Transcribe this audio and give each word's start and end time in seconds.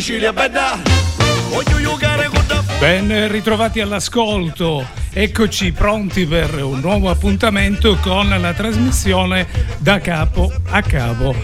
Sicilia 0.00 0.32
bella. 0.32 0.80
Voglio 1.50 1.78
giocare 1.78 2.28
con 2.28 2.42
la 2.48 2.64
Ben 2.78 3.30
ritrovati 3.30 3.80
all'ascolto. 3.80 4.82
Eccoci 5.12 5.72
pronti 5.72 6.24
per 6.24 6.54
un 6.62 6.80
nuovo 6.80 7.10
appuntamento 7.10 7.98
con 8.00 8.26
la 8.30 8.54
trasmissione 8.54 9.46
da 9.76 9.98
capo 9.98 10.50
a 10.70 10.80
capo. 10.80 11.34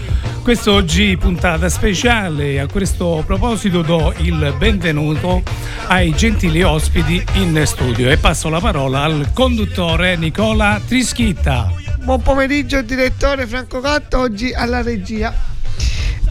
Quest'oggi 0.41 1.15
puntata 1.17 1.69
speciale, 1.69 2.59
a 2.59 2.65
questo 2.65 3.21
proposito 3.27 3.83
do 3.83 4.11
il 4.21 4.55
benvenuto 4.57 5.43
ai 5.85 6.15
gentili 6.15 6.63
ospiti 6.63 7.23
in 7.33 7.61
studio 7.63 8.09
e 8.09 8.17
passo 8.17 8.49
la 8.49 8.59
parola 8.59 9.03
al 9.03 9.33
conduttore 9.33 10.15
Nicola 10.15 10.81
Trischitta. 10.83 11.71
Buon 11.99 12.23
pomeriggio 12.23 12.81
direttore 12.81 13.45
Franco 13.45 13.81
Gatto, 13.81 14.17
oggi 14.17 14.51
alla 14.51 14.81
regia. 14.81 15.46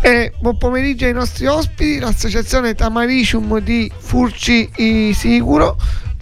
E 0.06 0.33
buon 0.38 0.56
pomeriggio 0.56 1.05
ai 1.05 1.12
nostri 1.12 1.46
ospiti, 1.46 1.98
l'associazione 1.98 2.77
Tamaricium 2.77 3.59
di 3.59 3.91
Furci 3.92 4.70
Sicuro, 5.12 5.77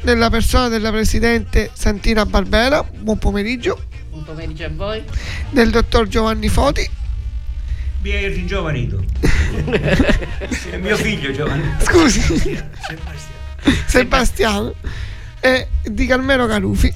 nella 0.05 0.31
persona 0.31 0.69
della 0.69 0.91
presidente 0.91 1.69
Santina 1.75 2.25
Barbera. 2.25 2.83
Buon 2.83 3.19
pomeriggio. 3.19 3.85
Buon 4.09 4.25
pomeriggio 4.25 4.65
a 4.65 4.71
voi. 4.75 5.03
Del 5.51 5.69
dottor 5.69 6.09
Giovanni 6.09 6.49
Foti. 6.49 6.89
È 8.01 8.09
il 8.09 8.47
giovanito. 8.47 9.05
è 10.71 10.77
mio 10.81 10.97
figlio 10.97 11.31
Giovanni. 11.33 11.75
Scusi. 11.81 12.21
Sebastiano. 12.23 13.85
Sebastiano. 13.85 14.75
E 15.41 15.69
di 15.83 16.07
Carmelo 16.07 16.47
Carufi. 16.47 16.91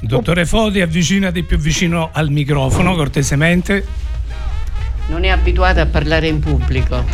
Dottore 0.00 0.46
Foti, 0.46 0.80
avvicinati 0.80 1.44
più 1.44 1.58
vicino 1.58 2.10
al 2.12 2.30
microfono, 2.30 2.96
cortesemente. 2.96 4.05
Non 5.08 5.24
è 5.24 5.28
abituata 5.28 5.82
a 5.82 5.86
parlare 5.86 6.26
in 6.28 6.40
pubblico. 6.40 7.04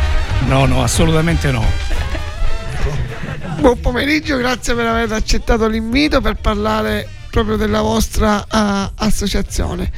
No, 0.47 0.65
no, 0.65 0.81
assolutamente 0.83 1.51
no. 1.51 1.63
Buon 3.59 3.79
pomeriggio, 3.79 4.37
grazie 4.37 4.73
per 4.73 4.87
aver 4.87 5.11
accettato 5.11 5.67
l'invito 5.67 6.19
per 6.19 6.35
parlare 6.35 7.07
proprio 7.29 7.55
della 7.55 7.81
vostra 7.81 8.37
uh, 8.37 8.91
associazione. 8.95 9.91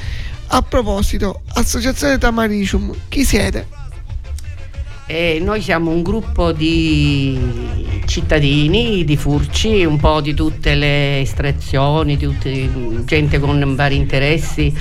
A 0.48 0.62
proposito, 0.62 1.42
Associazione 1.54 2.18
Tamaricium, 2.18 2.94
chi 3.10 3.26
siete? 3.26 3.68
E 5.08 5.40
noi 5.40 5.62
siamo 5.62 5.92
un 5.92 6.02
gruppo 6.02 6.52
di 6.52 7.40
cittadini, 8.06 9.04
di 9.04 9.16
furci, 9.16 9.86
un 9.86 9.98
po' 9.98 10.20
di 10.20 10.34
tutte 10.34 10.74
le 10.74 11.20
estrazioni, 11.20 12.18
di 12.18 12.26
tutte, 12.26 13.04
gente 13.06 13.40
con 13.40 13.76
vari 13.76 13.98
interessi 13.98 14.74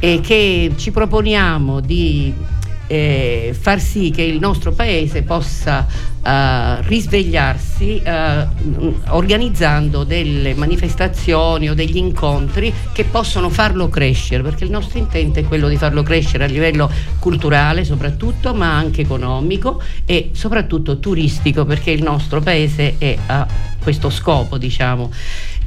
e 0.00 0.20
che 0.22 0.72
ci 0.76 0.90
proponiamo 0.90 1.80
di 1.80 2.32
eh, 2.88 3.54
far 3.58 3.80
sì 3.80 4.10
che 4.10 4.22
il 4.22 4.38
nostro 4.40 4.72
paese 4.72 5.22
possa 5.22 5.86
uh, 5.86 6.82
risvegliarsi 6.82 8.02
uh, 8.04 8.94
organizzando 9.10 10.04
delle 10.04 10.54
manifestazioni 10.54 11.68
o 11.68 11.74
degli 11.74 11.98
incontri 11.98 12.72
che 12.92 13.04
possono 13.04 13.50
farlo 13.50 13.88
crescere, 13.88 14.42
perché 14.42 14.64
il 14.64 14.70
nostro 14.70 14.98
intento 14.98 15.38
è 15.38 15.44
quello 15.44 15.68
di 15.68 15.76
farlo 15.76 16.02
crescere 16.02 16.44
a 16.44 16.48
livello 16.48 16.90
culturale 17.18 17.84
soprattutto, 17.84 18.54
ma 18.54 18.74
anche 18.74 19.02
economico 19.02 19.80
e 20.06 20.30
soprattutto 20.32 20.98
turistico, 20.98 21.66
perché 21.66 21.90
il 21.90 22.02
nostro 22.02 22.40
paese 22.40 22.96
è 22.98 23.16
a 23.26 23.46
questo 23.80 24.10
scopo, 24.10 24.56
diciamo. 24.58 25.10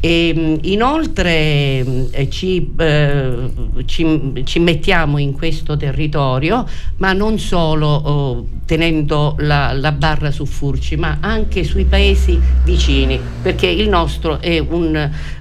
E, 0.03 0.57
inoltre 0.63 2.09
eh, 2.09 2.27
ci, 2.27 2.73
eh, 2.75 3.51
ci, 3.85 4.41
ci, 4.45 4.59
mettiamo 4.59 5.19
in 5.19 5.33
questo 5.33 5.77
territorio, 5.77 6.65
ma 6.97 7.13
non 7.13 7.37
solo 7.37 7.87
oh, 7.87 8.47
tenendo 8.65 9.35
la, 9.41 9.73
la, 9.73 9.91
barra 9.91 10.31
su 10.31 10.47
Furci, 10.47 10.95
ma 10.95 11.17
anche 11.19 11.63
sui 11.63 11.85
paesi 11.85 12.39
vicini, 12.63 13.19
perché 13.43 13.67
il 13.67 13.89
nostro 13.89 14.41
è 14.41 14.57
un, 14.57 14.95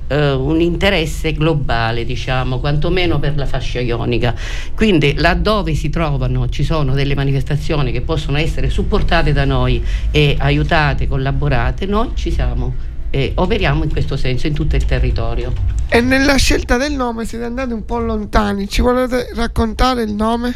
eh, 0.09 0.31
un 0.33 0.61
interesse 0.61 1.33
globale, 1.33 2.05
diciamo, 2.05 2.61
quantomeno 2.61 3.19
per 3.19 3.37
la 3.37 3.47
fascia 3.47 3.81
ionica. 3.81 4.35
Quindi 4.75 5.15
laddove 5.17 5.75
si 5.75 5.89
trovano, 5.89 6.51
ci 6.51 6.65
sono 6.65 6.93
delle 6.93 7.15
manifestazioni 7.15 7.93
che 7.93 8.03
possono 8.03 8.37
essere 8.37 8.69
supportate 8.69 9.33
da 9.33 9.47
noi 9.47 9.83
e 10.11 10.37
aiutate, 10.39 11.09
collaborate, 11.09 11.87
noi 11.87 12.11
ci 12.13 12.31
siamo 12.31 12.90
e 13.11 13.33
operiamo 13.35 13.83
in 13.83 13.91
questo 13.91 14.17
senso 14.17 14.47
in 14.47 14.55
tutto 14.55 14.77
il 14.77 14.85
territorio. 14.85 15.53
E 15.89 16.01
nella 16.01 16.37
scelta 16.37 16.77
del 16.77 16.93
nome 16.93 17.25
siete 17.25 17.45
andati 17.45 17.73
un 17.73 17.85
po' 17.85 17.99
lontani, 17.99 18.69
ci 18.69 18.81
volete 18.81 19.31
raccontare 19.35 20.03
il 20.03 20.13
nome? 20.15 20.53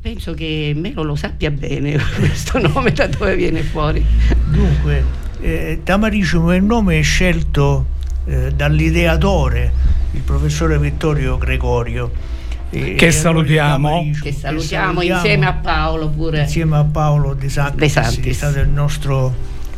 Penso 0.00 0.32
che 0.32 0.72
Melo 0.76 1.02
lo 1.02 1.16
sappia 1.16 1.50
bene 1.50 1.98
questo 2.16 2.58
nome 2.60 2.92
da 2.92 3.08
dove 3.08 3.34
viene 3.34 3.62
fuori. 3.62 4.04
Dunque, 4.50 5.04
eh, 5.40 5.80
Tamaricium 5.82 6.52
è 6.52 6.56
il 6.56 6.62
nome 6.62 7.00
scelto 7.00 7.86
eh, 8.26 8.52
dall'ideatore, 8.52 9.72
il 10.12 10.20
professore 10.20 10.78
Vittorio 10.78 11.36
Gregorio. 11.38 12.34
Eh, 12.70 12.94
che 12.94 13.10
salutiamo. 13.10 14.10
Che 14.20 14.32
salutiamo, 14.32 14.32
che 14.32 14.32
salutiamo 14.32 15.02
insieme 15.02 15.46
a 15.46 15.52
Paolo 15.54 16.08
pure. 16.08 16.40
Insieme 16.42 16.76
a 16.76 16.84
Paolo 16.84 17.34
De 17.34 17.48
Santis, 17.48 17.78
De 17.78 17.88
Santis. 17.88 18.26
è 18.26 18.32
stato 18.32 18.58
il 18.60 18.68
nostro 18.68 19.34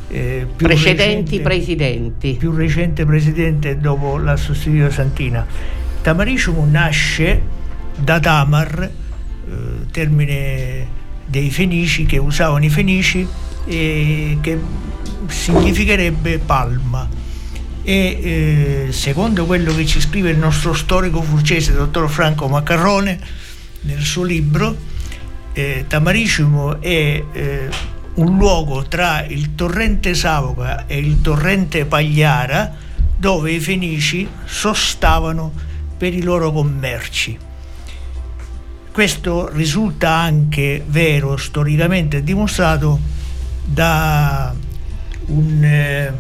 eh, 0.08 0.46
precedenti 0.56 1.36
recente, 1.36 1.41
presidenti. 1.41 2.36
Più 2.38 2.52
recente 2.52 3.04
presidente 3.04 3.78
dopo 3.78 4.19
la 4.19 4.36
sostituita 4.36 4.91
Santina. 4.91 5.46
Tamaricium 6.02 6.70
nasce 6.70 7.42
da 7.96 8.18
Tamar, 8.20 8.82
eh, 8.82 9.52
termine 9.91 10.86
dei 11.26 11.50
fenici 11.50 12.06
che 12.06 12.18
usavano 12.18 12.64
i 12.64 12.70
fenici 12.70 13.26
e 13.66 14.38
che 14.41 14.58
significherebbe 15.26 16.38
palma. 16.38 17.08
E 17.82 17.94
eh, 18.88 18.92
secondo 18.92 19.47
quello 19.47 19.74
che 19.74 19.86
ci 19.86 20.00
scrive 20.00 20.30
il 20.30 20.38
nostro 20.38 20.74
storico 20.74 21.22
furcese, 21.22 21.72
dottor 21.72 22.08
Franco 22.08 22.48
Maccarrone, 22.48 23.18
nel 23.82 24.02
suo 24.02 24.24
libro, 24.24 24.76
eh, 25.52 25.84
Tamaricium 25.88 26.78
è 26.80 27.22
eh, 27.32 27.68
un 28.18 28.36
luogo 28.36 28.84
tra 28.84 29.24
il 29.24 29.54
torrente 29.54 30.14
Savoca 30.14 30.86
e 30.86 30.98
il 30.98 31.20
torrente 31.20 31.84
Pagliara 31.84 32.74
dove 33.16 33.52
i 33.52 33.60
fenici 33.60 34.28
sostavano 34.44 35.52
per 35.96 36.14
i 36.14 36.22
loro 36.22 36.52
commerci. 36.52 37.38
Questo 38.92 39.48
risulta 39.52 40.10
anche 40.14 40.82
vero, 40.86 41.36
storicamente 41.36 42.22
dimostrato, 42.22 42.98
da 43.64 44.54
un 45.26 45.64
eh, 45.64 46.12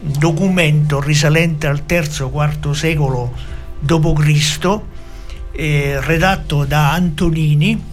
documento 0.00 1.00
risalente 1.00 1.66
al 1.66 1.82
III-IV 1.88 2.70
secolo 2.72 3.34
d.C., 3.80 4.80
eh, 5.52 6.00
redatto 6.00 6.64
da 6.64 6.92
Antonini, 6.92 7.89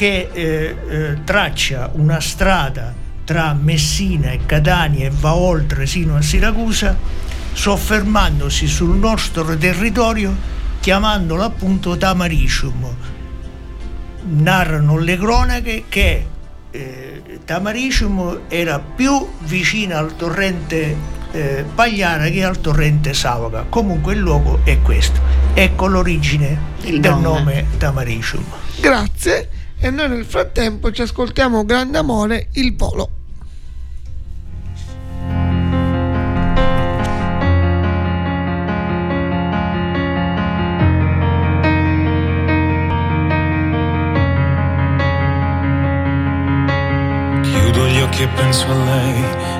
che 0.00 0.30
eh, 0.32 0.76
eh, 0.88 1.24
traccia 1.24 1.90
una 1.92 2.20
strada 2.20 2.94
tra 3.22 3.52
Messina 3.52 4.30
e 4.30 4.46
Catania 4.46 5.08
e 5.08 5.10
va 5.10 5.34
oltre 5.34 5.84
sino 5.84 6.16
a 6.16 6.22
Siracusa, 6.22 6.96
soffermandosi 7.52 8.66
sul 8.66 8.96
nostro 8.96 9.54
territorio 9.58 10.34
chiamandolo 10.80 11.42
appunto 11.42 11.98
Tamaricium. 11.98 12.96
Narrano 14.22 14.96
le 14.96 15.18
cronache 15.18 15.84
che 15.86 16.26
eh, 16.70 17.22
Tamaricium 17.44 18.44
era 18.48 18.78
più 18.78 19.28
vicina 19.40 19.98
al 19.98 20.16
torrente 20.16 20.96
eh, 21.32 21.66
Pagliara 21.74 22.30
che 22.30 22.42
al 22.42 22.58
torrente 22.58 23.12
Savoca. 23.12 23.66
Comunque 23.68 24.14
il 24.14 24.20
luogo 24.20 24.60
è 24.64 24.80
questo. 24.80 25.20
Ecco 25.52 25.88
l'origine 25.88 26.58
il 26.84 27.00
del 27.00 27.16
nome 27.16 27.66
Tamaricium. 27.76 28.44
Grazie 28.80 29.59
e 29.82 29.90
noi 29.90 30.08
nel 30.10 30.24
frattempo 30.26 30.92
ci 30.92 31.00
ascoltiamo 31.02 31.64
Grande 31.64 31.96
Amore, 31.96 32.48
il 32.52 32.74
Polo. 32.74 33.10
Chiudo 47.42 47.86
gli 47.86 48.00
occhi 48.00 48.22
e 48.22 48.28
penso 48.28 48.66
a 48.66 48.84
lei, 48.84 49.59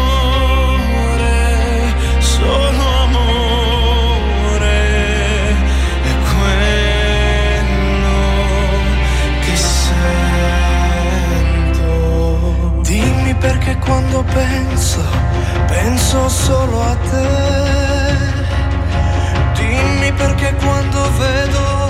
quando 13.91 14.23
penso, 14.23 15.01
penso 15.67 16.29
solo 16.29 16.81
a 16.81 16.95
te. 17.09 17.27
Dimmi 19.57 20.13
perché 20.13 20.53
quando 20.63 20.99
vedo, 21.19 21.89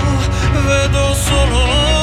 vedo 0.66 1.14
solo 1.14 2.01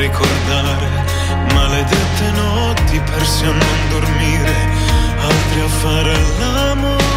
ricordare, 0.00 0.88
maledette 1.52 2.30
notti 2.34 2.98
persi 3.00 3.44
a 3.44 3.50
non 3.50 3.78
dormire, 3.90 4.54
altri 5.20 5.60
a 5.60 5.68
fare 5.68 6.14
l'amore, 6.38 7.09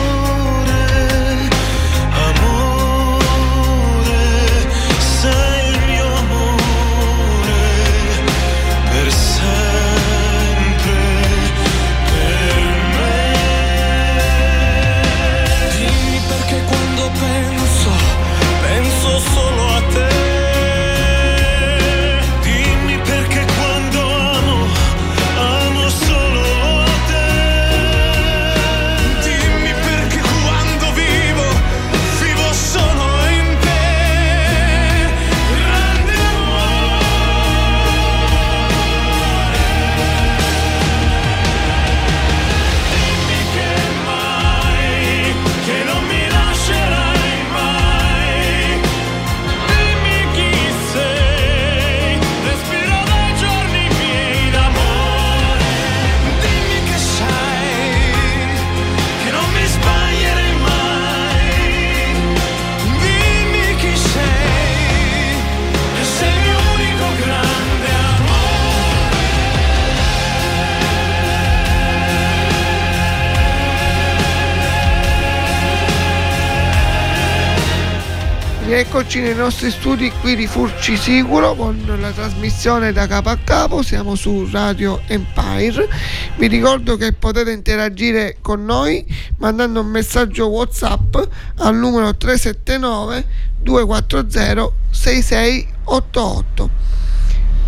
Eccoci 79.13 79.29
nei 79.29 79.37
nostri 79.37 79.69
studi 79.69 80.11
qui 80.21 80.35
di 80.35 80.47
Furci 80.47 80.97
Sicuro 80.97 81.53
con 81.53 81.79
la 81.99 82.09
trasmissione 82.09 82.91
da 82.91 83.05
capo 83.05 83.29
a 83.29 83.37
capo, 83.37 83.83
siamo 83.83 84.15
su 84.15 84.49
Radio 84.51 85.01
Empire. 85.05 85.87
Vi 86.35 86.47
ricordo 86.47 86.97
che 86.97 87.13
potete 87.13 87.51
interagire 87.51 88.37
con 88.41 88.65
noi 88.65 89.05
mandando 89.37 89.81
un 89.81 89.85
messaggio 89.85 90.47
WhatsApp 90.47 91.15
al 91.57 91.75
numero 91.75 92.15
379 92.15 93.25
240 93.61 94.71
6688. 94.89 96.69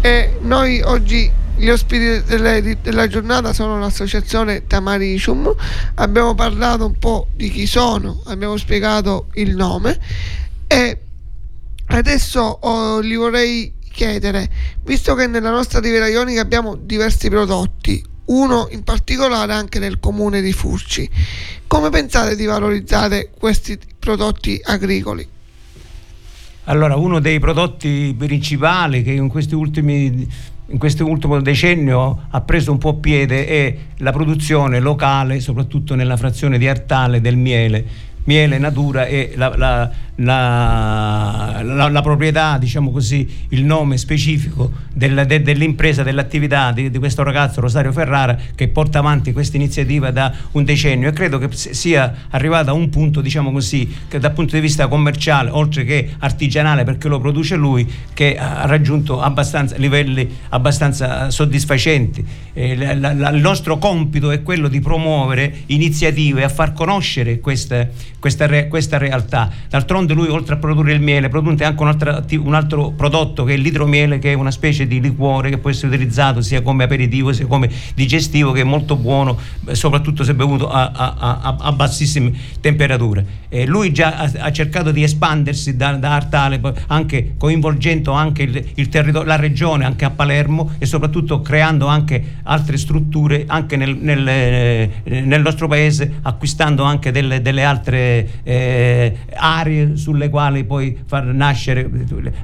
E 0.01 0.37
noi 0.41 0.81
oggi 0.81 1.31
gli 1.57 1.69
ospiti 1.69 2.23
della 2.25 3.07
giornata 3.07 3.53
sono 3.53 3.77
l'associazione 3.77 4.65
Tamaricium, 4.65 5.53
abbiamo 5.93 6.33
parlato 6.33 6.87
un 6.87 6.97
po' 6.97 7.27
di 7.35 7.51
chi 7.51 7.67
sono, 7.67 8.23
abbiamo 8.25 8.57
spiegato 8.57 9.27
il 9.35 9.55
nome 9.55 9.99
e 10.65 11.01
adesso 11.97 12.41
oh, 12.41 13.01
gli 13.01 13.15
vorrei 13.15 13.73
chiedere, 13.91 14.49
visto 14.83 15.15
che 15.15 15.27
nella 15.27 15.51
nostra 15.51 15.79
Riviera 15.79 16.07
Ionica 16.07 16.41
abbiamo 16.41 16.75
diversi 16.75 17.29
prodotti, 17.29 18.03
uno 18.25 18.67
in 18.71 18.83
particolare 18.83 19.53
anche 19.53 19.79
nel 19.79 19.99
comune 19.99 20.41
di 20.41 20.51
Furci, 20.51 21.09
come 21.67 21.89
pensate 21.89 22.35
di 22.35 22.45
valorizzare 22.45 23.29
questi 23.37 23.77
prodotti 23.97 24.59
agricoli? 24.63 25.27
Allora, 26.65 26.95
uno 26.95 27.19
dei 27.19 27.39
prodotti 27.39 28.13
principali 28.17 29.03
che 29.03 29.11
in 29.11 29.27
questi 29.27 29.53
ultimi 29.53 30.27
in 30.69 30.79
questo 30.79 31.05
ultimo 31.05 31.39
decennio 31.41 32.25
ha 32.29 32.41
preso 32.41 32.71
un 32.71 32.79
po' 32.79 32.95
piede 32.95 33.45
è 33.45 33.77
la 33.97 34.11
produzione 34.11 34.79
locale, 34.79 35.39
soprattutto 35.39 35.93
nella 35.93 36.17
frazione 36.17 36.57
di 36.57 36.67
Artale, 36.67 37.21
del 37.21 37.37
miele. 37.37 37.85
Miele 38.25 38.57
natura 38.57 39.05
e 39.05 39.33
la, 39.35 39.55
la 39.55 39.91
la, 40.17 41.61
la, 41.61 42.01
proprietà, 42.01 42.57
diciamo 42.57 42.91
così, 42.91 43.27
il 43.49 43.65
nome 43.65 43.97
specifico 43.97 44.71
del, 44.93 45.25
de, 45.27 45.41
dell'impresa, 45.41 46.03
dell'attività 46.03 46.71
di, 46.71 46.89
di, 46.89 46.97
questo 46.99 47.23
ragazzo 47.23 47.59
Rosario 47.59 47.91
Ferrara 47.91 48.37
che 48.55 48.69
porta 48.69 48.99
avanti 48.99 49.33
questa 49.33 49.57
iniziativa 49.57 50.11
da 50.11 50.33
un 50.51 50.63
decennio 50.63 51.09
e 51.09 51.11
credo 51.11 51.37
che 51.37 51.49
sia 51.51 52.27
arrivata 52.29 52.71
a 52.71 52.73
un 52.73 52.89
punto, 52.89 53.19
diciamo 53.19 53.51
così, 53.51 53.93
che 54.07 54.19
dal 54.19 54.31
punto 54.31 54.55
di 54.55 54.61
vista 54.61 54.87
commerciale, 54.87 55.49
oltre 55.49 55.83
che 55.83 56.11
artigianale 56.19 56.85
perché 56.85 57.09
lo 57.09 57.19
produce 57.19 57.55
lui, 57.55 57.85
che 58.13 58.37
ha 58.37 58.65
raggiunto 58.65 59.21
abbastanza, 59.21 59.75
livelli 59.77 60.29
abbastanza 60.49 61.29
soddisfacenti. 61.29 62.25
Eh, 62.53 62.71
il 62.71 63.39
nostro 63.41 63.77
compito 63.77 64.31
è 64.31 64.41
quello 64.41 64.69
di 64.69 64.79
promuovere 64.79 65.63
iniziative 65.67 66.45
a 66.45 66.49
far 66.49 66.71
conoscere 66.71 67.41
questa, 67.41 67.85
questa, 68.25 68.47
re, 68.47 68.67
questa 68.67 68.97
realtà. 68.97 69.51
D'altronde 69.69 70.15
lui 70.15 70.29
oltre 70.29 70.55
a 70.55 70.57
produrre 70.57 70.93
il 70.93 70.99
miele 70.99 71.29
produce 71.29 71.63
anche 71.63 71.83
un 72.37 72.55
altro, 72.55 72.89
prodotto 72.89 73.43
che 73.43 73.53
è 73.53 73.57
l'idromiele 73.57 74.17
che 74.17 74.31
è 74.31 74.33
una 74.33 74.49
specie 74.49 74.87
di 74.87 74.99
liquore 74.99 75.51
che 75.51 75.59
può 75.59 75.69
essere 75.69 75.93
utilizzato 75.93 76.41
sia 76.41 76.63
come 76.63 76.85
aperitivo 76.85 77.31
sia 77.33 77.45
come 77.45 77.69
digestivo 77.93 78.51
che 78.51 78.61
è 78.61 78.63
molto 78.63 78.95
buono 78.95 79.37
soprattutto 79.73 80.23
se 80.23 80.33
bevuto 80.33 80.71
a, 80.71 80.91
a, 80.91 81.15
a, 81.19 81.55
a 81.59 81.71
bassissime 81.71 82.33
temperature. 82.61 83.43
Eh, 83.49 83.67
lui 83.67 83.93
già 83.93 84.15
ha, 84.15 84.31
ha, 84.39 84.51
cercato 84.51 84.89
di 84.89 85.03
espandersi 85.03 85.75
da, 85.75 85.91
da 85.93 86.15
Artale 86.15 86.59
anche 86.87 87.35
coinvolgendo 87.37 88.11
anche 88.11 88.41
il, 88.41 88.71
il 88.73 88.89
territorio, 88.89 89.27
la 89.27 89.35
regione 89.35 89.85
anche 89.85 90.03
a 90.03 90.09
Palermo 90.09 90.71
e 90.79 90.87
soprattutto 90.87 91.41
creando 91.41 91.85
anche 91.85 92.39
altre 92.41 92.77
strutture 92.77 93.43
anche 93.45 93.75
nel, 93.77 93.95
nel, 93.95 94.27
eh, 94.27 94.91
nel 95.03 95.41
nostro 95.41 95.67
paese 95.67 96.15
acquistando 96.23 96.81
anche 96.81 97.11
delle, 97.11 97.43
delle 97.43 97.63
altre 97.63 98.13
eh, 98.43 99.17
aree 99.33 99.95
sulle 99.97 100.29
quali 100.29 100.63
poi 100.63 100.97
far 101.05 101.25
nascere, 101.25 101.89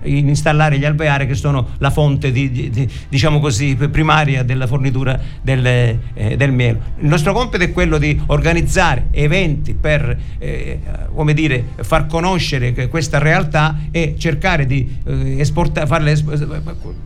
installare 0.04 0.78
gli 0.78 0.86
alveari 0.86 1.28
che 1.28 1.36
sono 1.36 1.70
la 1.78 1.90
fonte 1.90 2.32
di, 2.32 2.50
di, 2.52 2.90
diciamo 3.08 3.40
così, 3.40 3.76
primaria 3.76 4.44
della 4.44 4.68
fornitura 4.68 5.20
del, 5.42 5.66
eh, 5.66 6.36
del, 6.38 6.52
miele. 6.52 6.80
Il 7.00 7.08
nostro 7.08 7.34
compito 7.34 7.64
è 7.64 7.72
quello 7.72 7.98
di 7.98 8.20
organizzare 8.28 9.08
eventi 9.12 9.74
per 9.74 10.18
eh, 10.40 10.80
come 11.14 11.34
dire, 11.34 11.64
far 11.82 12.08
conoscere 12.08 12.88
questa 12.88 13.20
realtà 13.20 13.78
e 13.92 14.16
cercare 14.18 14.66
di 14.66 14.98
eh, 15.06 15.40
esporta, 15.40 15.86
farle, 15.86 16.16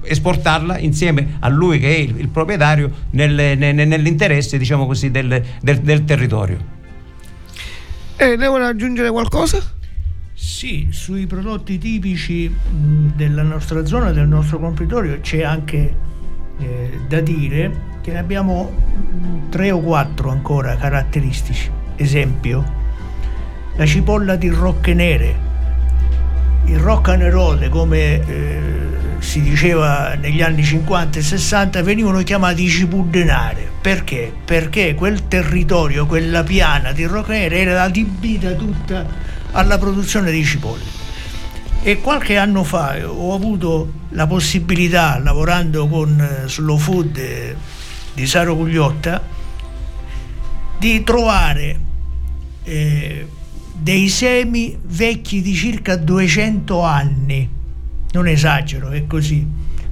esportarla 0.04 0.78
insieme 0.78 1.38
a 1.40 1.50
lui 1.50 1.80
che 1.80 1.96
è 1.96 2.00
il, 2.00 2.16
il 2.20 2.28
proprietario 2.30 2.92
nel, 3.12 3.58
nel, 3.58 3.88
nell'interesse 3.88 4.58
diciamo 4.58 4.86
così, 4.86 5.12
del, 5.12 5.44
del, 5.62 5.80
del 5.80 6.06
territorio. 6.06 6.75
Eh, 8.18 8.38
lei 8.38 8.48
vuole 8.48 8.66
aggiungere 8.66 9.10
qualcosa? 9.10 9.62
Sì, 10.34 10.88
sui 10.90 11.28
prodotti 11.28 11.78
tipici 11.78 12.54
della 12.70 13.42
nostra 13.42 13.86
zona, 13.86 14.12
del 14.12 14.28
nostro 14.28 14.58
compritorio, 14.58 15.20
c'è 15.20 15.44
anche 15.44 15.96
eh, 16.58 17.00
da 17.08 17.20
dire 17.20 17.94
che 18.02 18.12
ne 18.12 18.20
abbiamo 18.20 18.74
tre 19.50 19.72
o 19.72 19.82
quattro 19.82 20.30
ancora 20.30 20.78
caratteristici. 20.78 21.70
Esempio, 21.98 22.64
la 23.76 23.86
cipolla 23.86 24.38
di 24.38 24.48
rocche 24.48 24.94
nere, 24.94 25.36
il 26.66 26.80
roccanerole 26.80 27.68
come 27.68 28.26
eh, 28.26 28.95
si 29.25 29.41
diceva 29.41 30.13
negli 30.13 30.41
anni 30.41 30.63
50 30.63 31.20
e 31.20 31.22
60 31.22 31.82
venivano 31.82 32.22
chiamati 32.22 32.70
cipuddenare 32.70 33.70
perché? 33.82 34.32
Perché 34.46 34.94
quel 34.94 35.27
territorio, 35.27 36.05
quella 36.05 36.44
piana 36.44 36.91
di 36.91 37.03
rocca 37.05 37.34
nera 37.34 37.55
era 37.55 37.84
adibita 37.84 38.51
tutta 38.51 39.05
alla 39.51 39.77
produzione 39.77 40.32
di 40.32 40.44
cipolle 40.44 40.84
e 41.82 42.00
qualche 42.01 42.38
anno 42.38 42.63
fa 42.63 42.98
ho 43.05 43.34
avuto 43.34 43.91
la 44.10 44.27
possibilità 44.27 45.20
lavorando 45.20 45.88
con 45.88 46.20
eh, 46.20 46.48
Slow 46.48 46.77
Food 46.77 47.17
eh, 47.17 47.55
di 48.13 48.25
Saro 48.25 48.55
Gugliotta 48.55 49.22
di 50.77 51.03
trovare 51.03 51.79
eh, 52.63 53.27
dei 53.72 54.08
semi 54.10 54.77
vecchi 54.82 55.41
di 55.41 55.53
circa 55.53 55.96
200 55.96 56.82
anni. 56.82 57.50
Non 58.16 58.30
esagero, 58.30 58.92
è 58.92 59.06
così. 59.08 59.46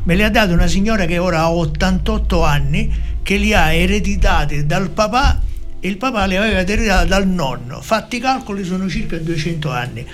Me 0.04 0.16
li 0.16 0.24
ha 0.24 0.30
dato 0.30 0.54
una 0.54 0.68
signora 0.68 1.04
che 1.04 1.18
ora 1.18 1.40
ha 1.40 1.52
88 1.52 2.42
anni, 2.42 2.90
che 3.22 3.36
li 3.36 3.54
ha 3.54 3.74
ereditati 3.74 4.66
dal 4.66 4.92
papà 4.92 5.42
e 5.78 5.88
il 5.90 5.98
papà 5.98 6.24
li 6.24 6.38
aveva 6.38 6.60
ereditati 6.60 7.10
dal 7.10 7.28
nonno. 7.28 7.82
Fatti 7.82 8.16
i 8.16 8.20
calcoli 8.22 8.64
sono 8.64 8.88
circa 8.88 9.18
200 9.18 9.70
anni. 9.70 10.06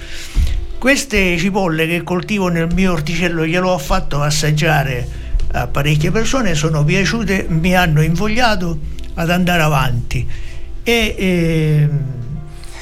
Queste 0.79 1.37
cipolle 1.37 1.85
che 1.85 2.01
coltivo 2.01 2.47
nel 2.47 2.73
mio 2.73 2.93
orticello 2.93 3.45
glielo 3.45 3.69
ho 3.69 3.77
fatto 3.77 4.19
assaggiare 4.23 5.07
a 5.51 5.67
parecchie 5.67 6.09
persone, 6.09 6.55
sono 6.55 6.83
piaciute, 6.83 7.45
mi 7.47 7.75
hanno 7.75 8.01
invogliato 8.01 8.79
ad 9.13 9.29
andare 9.29 9.61
avanti. 9.61 10.27
E, 10.81 11.15
eh, 11.15 11.89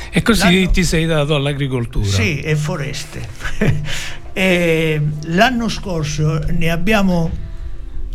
e 0.09 0.21
così 0.21 0.69
ti 0.71 0.85
sei 0.85 1.05
dato 1.05 1.35
all'agricoltura. 1.35 2.07
Sì, 2.07 2.39
e 2.39 2.55
foreste. 2.55 3.27
e 4.37 5.01
l'anno 5.29 5.67
scorso 5.67 6.39
ne 6.49 6.69
abbiamo, 6.69 7.31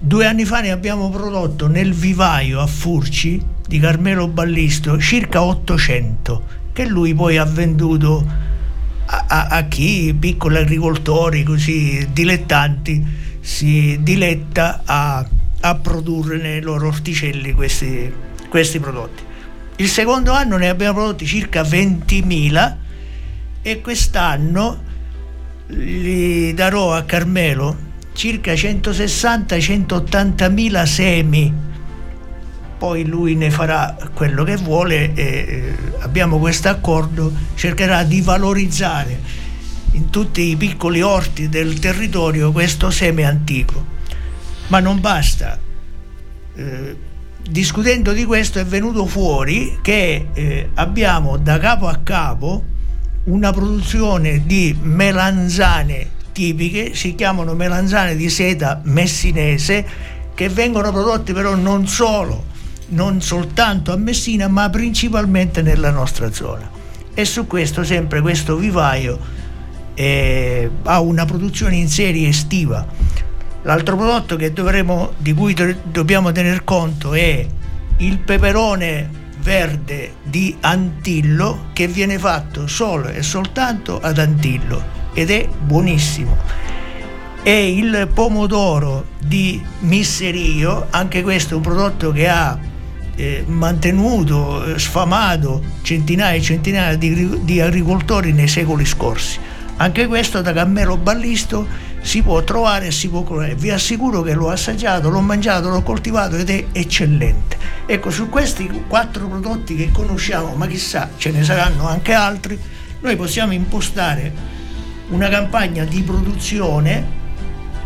due 0.00 0.24
anni 0.24 0.44
fa 0.44 0.60
ne 0.60 0.70
abbiamo 0.70 1.10
prodotto 1.10 1.66
nel 1.66 1.92
vivaio 1.92 2.60
a 2.60 2.66
Furci 2.68 3.44
di 3.66 3.80
Carmelo 3.80 4.28
Ballisto 4.28 5.00
circa 5.00 5.42
800 5.42 6.42
che 6.72 6.86
lui 6.86 7.12
poi 7.12 7.38
ha 7.38 7.44
venduto 7.44 8.24
a, 9.04 9.24
a, 9.26 9.46
a 9.48 9.64
chi, 9.64 10.14
piccoli 10.16 10.58
agricoltori 10.58 11.42
così 11.42 12.06
dilettanti, 12.12 13.04
si 13.40 13.98
diletta 14.00 14.82
a, 14.84 15.26
a 15.58 15.74
produrre 15.74 16.36
nei 16.36 16.60
loro 16.60 16.86
orticelli 16.86 17.50
questi, 17.50 18.12
questi 18.48 18.78
prodotti. 18.78 19.24
Il 19.74 19.88
secondo 19.88 20.30
anno 20.30 20.56
ne 20.56 20.68
abbiamo 20.68 20.94
prodotti 20.94 21.26
circa 21.26 21.62
20.000 21.62 22.74
e 23.60 23.80
quest'anno 23.80 24.90
li 25.74 26.54
darò 26.54 26.94
a 26.94 27.02
Carmelo 27.02 27.90
circa 28.12 28.52
160-180 28.52 30.84
semi. 30.84 31.52
Poi 32.78 33.04
lui 33.06 33.34
ne 33.36 33.50
farà 33.50 33.96
quello 34.12 34.44
che 34.44 34.56
vuole 34.56 35.14
e 35.14 35.22
eh, 35.22 35.74
abbiamo 36.00 36.38
questo 36.38 36.68
accordo 36.68 37.32
cercherà 37.54 38.02
di 38.02 38.20
valorizzare 38.20 39.40
in 39.92 40.10
tutti 40.10 40.42
i 40.42 40.56
piccoli 40.56 41.00
orti 41.00 41.48
del 41.48 41.78
territorio 41.78 42.50
questo 42.50 42.90
seme 42.90 43.22
antico. 43.24 43.86
Ma 44.68 44.80
non 44.80 45.00
basta. 45.00 45.58
Eh, 46.54 46.96
discutendo 47.48 48.12
di 48.12 48.24
questo 48.24 48.58
è 48.58 48.64
venuto 48.64 49.06
fuori 49.06 49.78
che 49.80 50.26
eh, 50.32 50.70
abbiamo 50.74 51.36
da 51.36 51.58
capo 51.58 51.86
a 51.86 52.00
capo 52.02 52.64
una 53.24 53.52
produzione 53.52 54.42
di 54.44 54.76
melanzane 54.80 56.20
tipiche, 56.32 56.94
si 56.94 57.14
chiamano 57.14 57.54
melanzane 57.54 58.16
di 58.16 58.28
seta 58.28 58.80
messinese, 58.84 59.86
che 60.34 60.48
vengono 60.48 60.90
prodotte 60.90 61.32
però 61.32 61.54
non 61.54 61.86
solo, 61.86 62.44
non 62.88 63.20
soltanto 63.20 63.92
a 63.92 63.96
Messina, 63.96 64.48
ma 64.48 64.68
principalmente 64.70 65.62
nella 65.62 65.90
nostra 65.90 66.32
zona. 66.32 66.70
E 67.14 67.24
su 67.24 67.46
questo 67.46 67.84
sempre 67.84 68.20
questo 68.20 68.56
vivaio 68.56 69.18
eh, 69.94 70.70
ha 70.84 71.00
una 71.00 71.24
produzione 71.26 71.76
in 71.76 71.88
serie 71.88 72.28
estiva 72.28 72.86
L'altro 73.62 73.96
prodotto 73.96 74.36
dovremo, 74.52 75.12
di 75.18 75.32
cui 75.34 75.54
do, 75.54 75.72
dobbiamo 75.84 76.32
tener 76.32 76.64
conto 76.64 77.14
è 77.14 77.46
il 77.98 78.18
peperone 78.18 79.20
verde 79.42 80.14
di 80.22 80.56
Antillo 80.60 81.66
che 81.72 81.88
viene 81.88 82.18
fatto 82.18 82.66
solo 82.66 83.08
e 83.08 83.22
soltanto 83.22 84.00
ad 84.00 84.18
Antillo 84.18 84.82
ed 85.12 85.30
è 85.30 85.46
buonissimo. 85.46 86.36
E 87.42 87.72
il 87.72 88.08
pomodoro 88.14 89.06
di 89.18 89.60
Misserio, 89.80 90.86
anche 90.90 91.22
questo 91.22 91.54
è 91.54 91.56
un 91.56 91.62
prodotto 91.62 92.12
che 92.12 92.28
ha 92.28 92.56
eh, 93.16 93.44
mantenuto, 93.46 94.64
eh, 94.64 94.78
sfamato 94.78 95.60
centinaia 95.82 96.36
e 96.36 96.40
centinaia 96.40 96.96
di, 96.96 97.40
di 97.42 97.60
agricoltori 97.60 98.32
nei 98.32 98.48
secoli 98.48 98.84
scorsi. 98.84 99.38
Anche 99.76 100.06
questo 100.06 100.40
da 100.40 100.52
Cammero 100.52 100.96
Ballisto 100.96 101.66
si 102.02 102.20
può 102.20 102.42
trovare 102.42 102.86
e 102.86 102.90
si 102.90 103.08
può 103.08 103.22
colorare. 103.22 103.54
Vi 103.54 103.70
assicuro 103.70 104.22
che 104.22 104.34
l'ho 104.34 104.50
assaggiato, 104.50 105.08
l'ho 105.08 105.20
mangiato, 105.20 105.70
l'ho 105.70 105.82
coltivato 105.82 106.36
ed 106.36 106.50
è 106.50 106.66
eccellente. 106.72 107.56
Ecco, 107.86 108.10
su 108.10 108.28
questi 108.28 108.68
quattro 108.88 109.26
prodotti 109.26 109.74
che 109.76 109.90
conosciamo, 109.90 110.54
ma 110.54 110.66
chissà, 110.66 111.10
ce 111.16 111.30
ne 111.30 111.42
saranno 111.44 111.88
anche 111.88 112.12
altri, 112.12 112.58
noi 113.00 113.16
possiamo 113.16 113.52
impostare 113.52 114.32
una 115.08 115.28
campagna 115.28 115.84
di 115.84 116.02
produzione, 116.02 117.20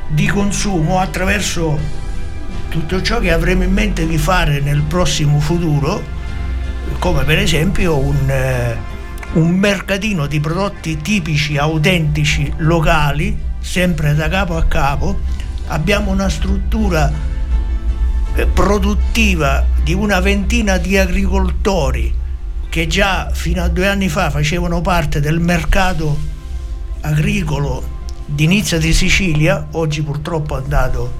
di 0.08 0.26
consumo 0.26 0.99
attraverso 0.99 1.78
tutto 2.68 3.02
ciò 3.02 3.18
che 3.18 3.32
avremo 3.32 3.62
in 3.64 3.73
mente 3.73 4.06
di 4.06 4.18
fare 4.18 4.61
nel 4.61 4.82
prossimo 4.82 5.40
futuro, 5.40 6.02
come 6.99 7.25
per 7.25 7.38
esempio 7.38 7.96
un, 7.96 8.30
eh, 8.30 8.76
un 9.32 9.50
mercatino 9.50 10.26
di 10.26 10.40
prodotti 10.40 10.96
tipici, 10.99 11.56
autentici, 11.56 12.52
locali, 12.58 13.37
sempre 13.66 14.14
da 14.14 14.28
capo 14.28 14.56
a 14.56 14.64
capo, 14.64 15.18
abbiamo 15.66 16.12
una 16.12 16.28
struttura 16.28 17.12
eh, 18.35 18.46
produttiva 18.46 19.66
di 19.82 19.92
una 19.92 20.20
ventina 20.20 20.78
di 20.78 20.96
agricoltori 20.96 22.14
che 22.68 22.87
già 22.87 23.30
fino 23.32 23.64
a 23.64 23.68
due 23.68 23.88
anni 23.88 24.08
fa 24.08 24.30
facevano 24.30 24.80
parte 24.80 25.18
del 25.20 25.40
mercato 25.40 26.16
agricolo 27.00 27.94
d'inizio 28.25 28.78
di 28.78 28.92
Sicilia, 28.92 29.66
oggi 29.73 30.02
purtroppo 30.02 30.56
è 30.58 30.62
andato 30.62 31.12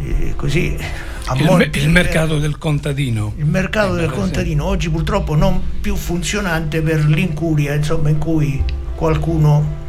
eh, 0.00 0.34
così 0.36 0.76
a 1.24 1.34
il, 1.36 1.70
il 1.74 1.88
mercato 1.90 2.38
del 2.38 2.56
contadino. 2.56 3.32
Il 3.36 3.46
mercato 3.46 3.94
del 3.94 4.10
contadino 4.10 4.64
oggi 4.64 4.88
purtroppo 4.90 5.34
non 5.34 5.60
più 5.80 5.96
funzionante 5.96 6.82
per 6.82 7.04
l'incuria 7.04 7.74
insomma, 7.74 8.10
in 8.10 8.18
cui 8.18 8.62
qualcuno 8.94 9.84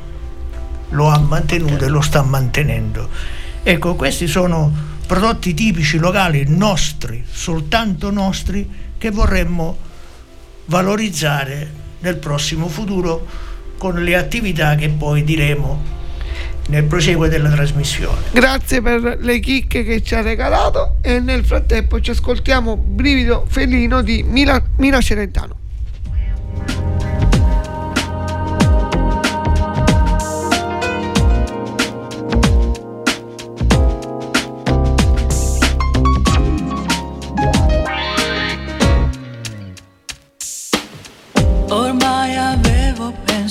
lo 0.89 1.07
ha 1.07 1.19
mantenuto 1.19 1.85
e 1.85 1.89
lo 1.89 2.01
sta 2.01 2.21
mantenendo. 2.21 3.09
Ecco, 3.63 3.95
questi 3.95 4.27
sono 4.27 4.71
prodotti 5.05 5.53
tipici 5.53 5.97
locali 5.97 6.45
nostri, 6.47 7.23
soltanto 7.29 8.11
nostri, 8.11 8.69
che 8.97 9.11
vorremmo 9.11 9.77
valorizzare 10.65 11.71
nel 11.99 12.17
prossimo 12.17 12.67
futuro 12.67 13.25
con 13.77 14.01
le 14.03 14.15
attività 14.15 14.75
che 14.75 14.89
poi 14.89 15.23
diremo 15.23 15.95
nel 16.67 16.83
proseguo 16.83 17.27
della 17.27 17.49
trasmissione. 17.49 18.21
Grazie 18.31 18.81
per 18.81 19.17
le 19.19 19.39
chicche 19.39 19.83
che 19.83 20.01
ci 20.03 20.15
ha 20.15 20.21
regalato 20.21 20.97
e 21.01 21.19
nel 21.19 21.45
frattempo 21.45 22.01
ci 22.01 22.11
ascoltiamo 22.11 22.75
Brivido 22.75 23.45
Felino 23.47 24.01
di 24.01 24.23
Mila, 24.23 24.61
Mila 24.77 24.99
Celentano. 24.99 25.65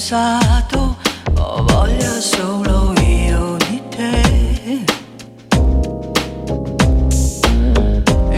Pensato 0.06 0.96
ho 1.34 1.64
voglia 1.64 2.20
solo 2.20 2.92
io 3.00 3.56
di 3.68 3.82
te. 3.88 4.84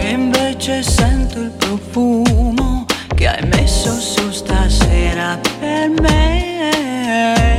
Invece 0.09 0.81
sento 0.81 1.39
il 1.39 1.51
profumo 1.51 2.85
che 3.15 3.27
hai 3.27 3.47
messo 3.49 3.91
su 3.99 4.31
stasera 4.31 5.39
per 5.59 5.89
me. 6.01 7.58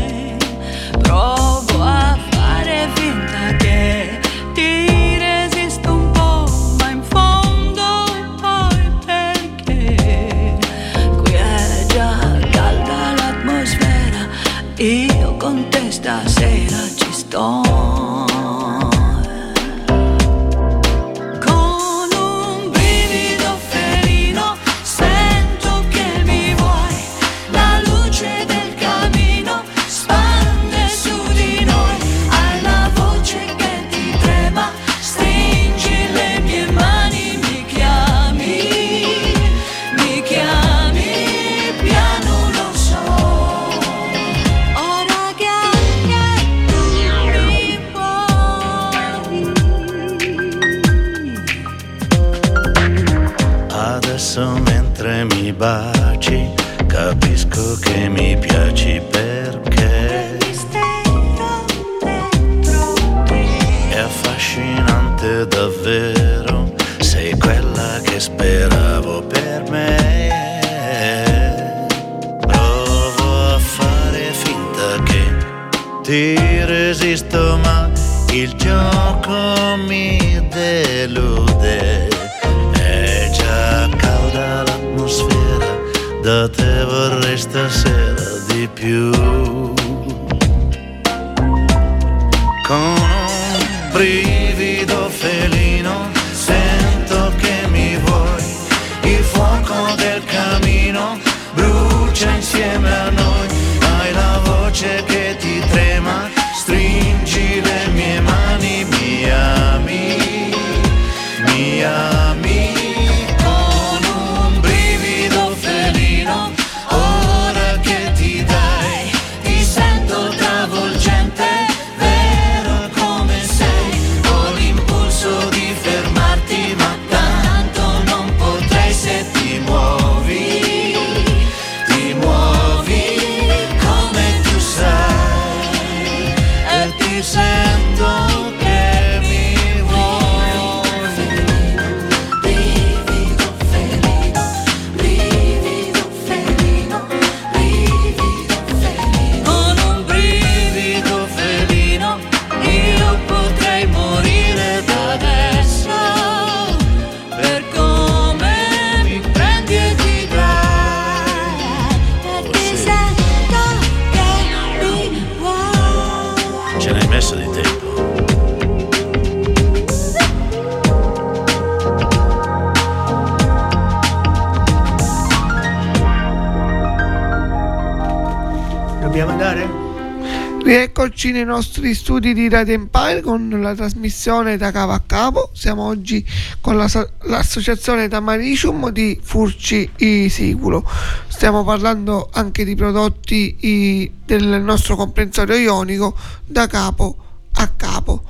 Rieccoci 181.30 181.32
nei 181.32 181.44
nostri 181.44 181.94
studi 181.94 182.34
di 182.34 182.48
Radio 182.48 182.74
Empire 182.74 183.20
con 183.20 183.48
la 183.60 183.74
trasmissione 183.74 184.56
da 184.56 184.70
capo 184.72 184.92
a 184.92 185.02
capo. 185.04 185.50
Siamo 185.54 185.84
oggi 185.84 186.24
con 186.60 186.76
la 186.76 186.88
so- 186.88 187.08
l'associazione 187.22 188.08
Tamaricium 188.08 188.90
di 188.90 189.18
Furci 189.22 189.90
Siculo. 190.28 190.84
Stiamo 191.28 191.62
parlando 191.64 192.28
anche 192.32 192.64
di 192.64 192.74
prodotti 192.74 193.56
i- 193.60 194.12
del 194.24 194.60
nostro 194.62 194.96
comprensorio 194.96 195.56
ionico 195.56 196.16
da 196.44 196.66
capo 196.66 197.16
a 197.54 197.68
capo. 197.68 198.24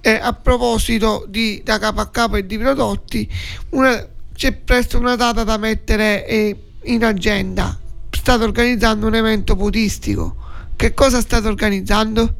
E 0.00 0.18
a 0.20 0.32
proposito 0.32 1.26
di 1.28 1.62
da 1.64 1.78
capo 1.78 2.00
a 2.00 2.08
capo 2.08 2.36
e 2.36 2.46
di 2.46 2.58
prodotti, 2.58 3.28
una- 3.70 4.06
c'è 4.34 4.52
presto 4.52 4.98
una 4.98 5.14
data 5.16 5.44
da 5.44 5.56
mettere 5.56 6.26
eh, 6.26 6.56
in 6.84 7.04
agenda. 7.04 7.78
State 8.10 8.42
organizzando 8.42 9.06
un 9.06 9.14
evento 9.14 9.54
putistico. 9.56 10.34
Che 10.80 10.94
cosa 10.94 11.20
state 11.20 11.46
organizzando? 11.46 12.34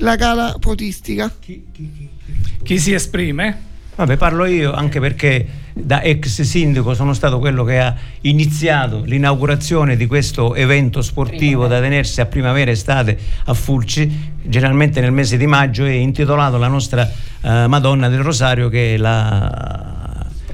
La 0.00 0.16
gara 0.16 0.54
potistica. 0.60 1.32
Chi 2.62 2.78
si 2.78 2.92
esprime? 2.92 3.58
Vabbè, 3.96 4.18
parlo 4.18 4.44
io 4.44 4.70
anche 4.74 5.00
perché 5.00 5.48
da 5.72 6.02
ex 6.02 6.42
sindaco 6.42 6.92
sono 6.92 7.14
stato 7.14 7.38
quello 7.38 7.64
che 7.64 7.78
ha 7.78 7.96
iniziato 8.20 9.00
l'inaugurazione 9.06 9.96
di 9.96 10.06
questo 10.06 10.54
evento 10.54 11.00
sportivo 11.00 11.68
da 11.68 11.80
tenersi 11.80 12.20
a 12.20 12.26
primavera 12.26 12.70
estate 12.70 13.18
a 13.46 13.54
Fulci, 13.54 14.32
generalmente 14.42 15.00
nel 15.00 15.10
mese 15.10 15.38
di 15.38 15.46
maggio, 15.46 15.86
e 15.86 15.94
intitolato 15.94 16.58
la 16.58 16.68
nostra 16.68 17.10
eh, 17.40 17.66
Madonna 17.66 18.10
del 18.10 18.20
Rosario, 18.20 18.68
che 18.68 18.92
è 18.92 18.96
la 18.98 19.73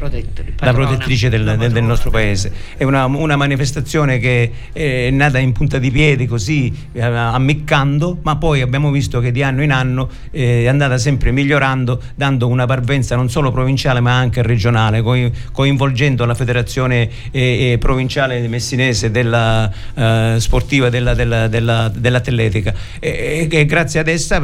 Protettori, 0.01 0.55
la 0.61 0.73
protettrice 0.73 1.29
del, 1.29 1.57
del- 1.59 1.73
del 1.73 1.85
nostro 1.85 2.11
paese. 2.11 2.51
È 2.79 2.85
una, 2.85 3.05
una 3.05 3.37
manifestazione 3.37 4.19
che 4.19 4.51
è 4.73 5.11
nata 5.11 5.39
in 5.39 5.53
punta 5.53 5.79
di 5.79 5.91
piedi, 5.91 6.27
così 6.27 6.75
eh, 6.93 7.03
ammiccando, 7.03 8.17
ma 8.23 8.37
poi 8.37 8.63
abbiamo 8.63 8.91
visto 8.91 9.21
che 9.21 9.31
di 9.31 9.43
anno 9.43 9.63
in 9.63 9.71
anno 9.73 10.09
eh, 10.31 10.63
è 10.63 10.67
andata 10.69 10.97
sempre 10.97 11.33
migliorando, 11.33 12.01
dando 12.15 12.49
una 12.49 12.65
parvenza 12.65 13.15
non 13.15 13.29
solo 13.29 13.51
provinciale 13.53 14.01
ma 14.01 14.17
anche 14.17 14.41
regionale, 14.43 15.03
coi- 15.03 15.31
coinvolgendo 15.53 16.25
la 16.25 16.35
federazione 16.35 17.11
eh, 17.31 17.77
provinciale 17.79 18.49
messinese 18.49 19.11
della, 19.11 19.71
eh, 19.95 20.37
sportiva 20.39 20.89
della- 20.89 21.13
della- 21.13 21.47
della- 21.47 21.93
dell'atletica. 21.95 22.73
E, 22.99 23.47
e 23.51 23.67
grazie 23.67 24.01
ad 24.01 24.09
essa 24.09 24.41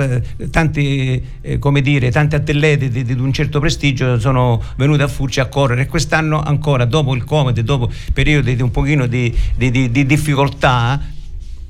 tanti, 0.51 1.23
eh, 1.41 1.59
come 1.59 1.81
dire, 1.81 2.11
tanti 2.11 2.35
atleti 2.35 2.91
di, 2.91 3.05
di 3.05 3.13
un 3.15 3.33
certo 3.33 3.59
prestigio 3.59 4.19
sono 4.21 4.63
venuti 4.77 5.01
a 5.01 5.09
Furci 5.09 5.45
a 5.47 5.49
correre 5.49 5.87
quest'anno 5.87 6.43
ancora 6.43 6.85
dopo 6.85 7.15
il 7.15 7.25
Covid, 7.25 7.59
dopo 7.61 7.91
periodi 8.13 8.55
di 8.57 8.63
un 8.63 8.71
pochino 8.71 9.07
di, 9.07 9.35
di- 9.57 9.71
di- 9.71 9.91
di 9.91 10.05
difficoltà 10.07 11.01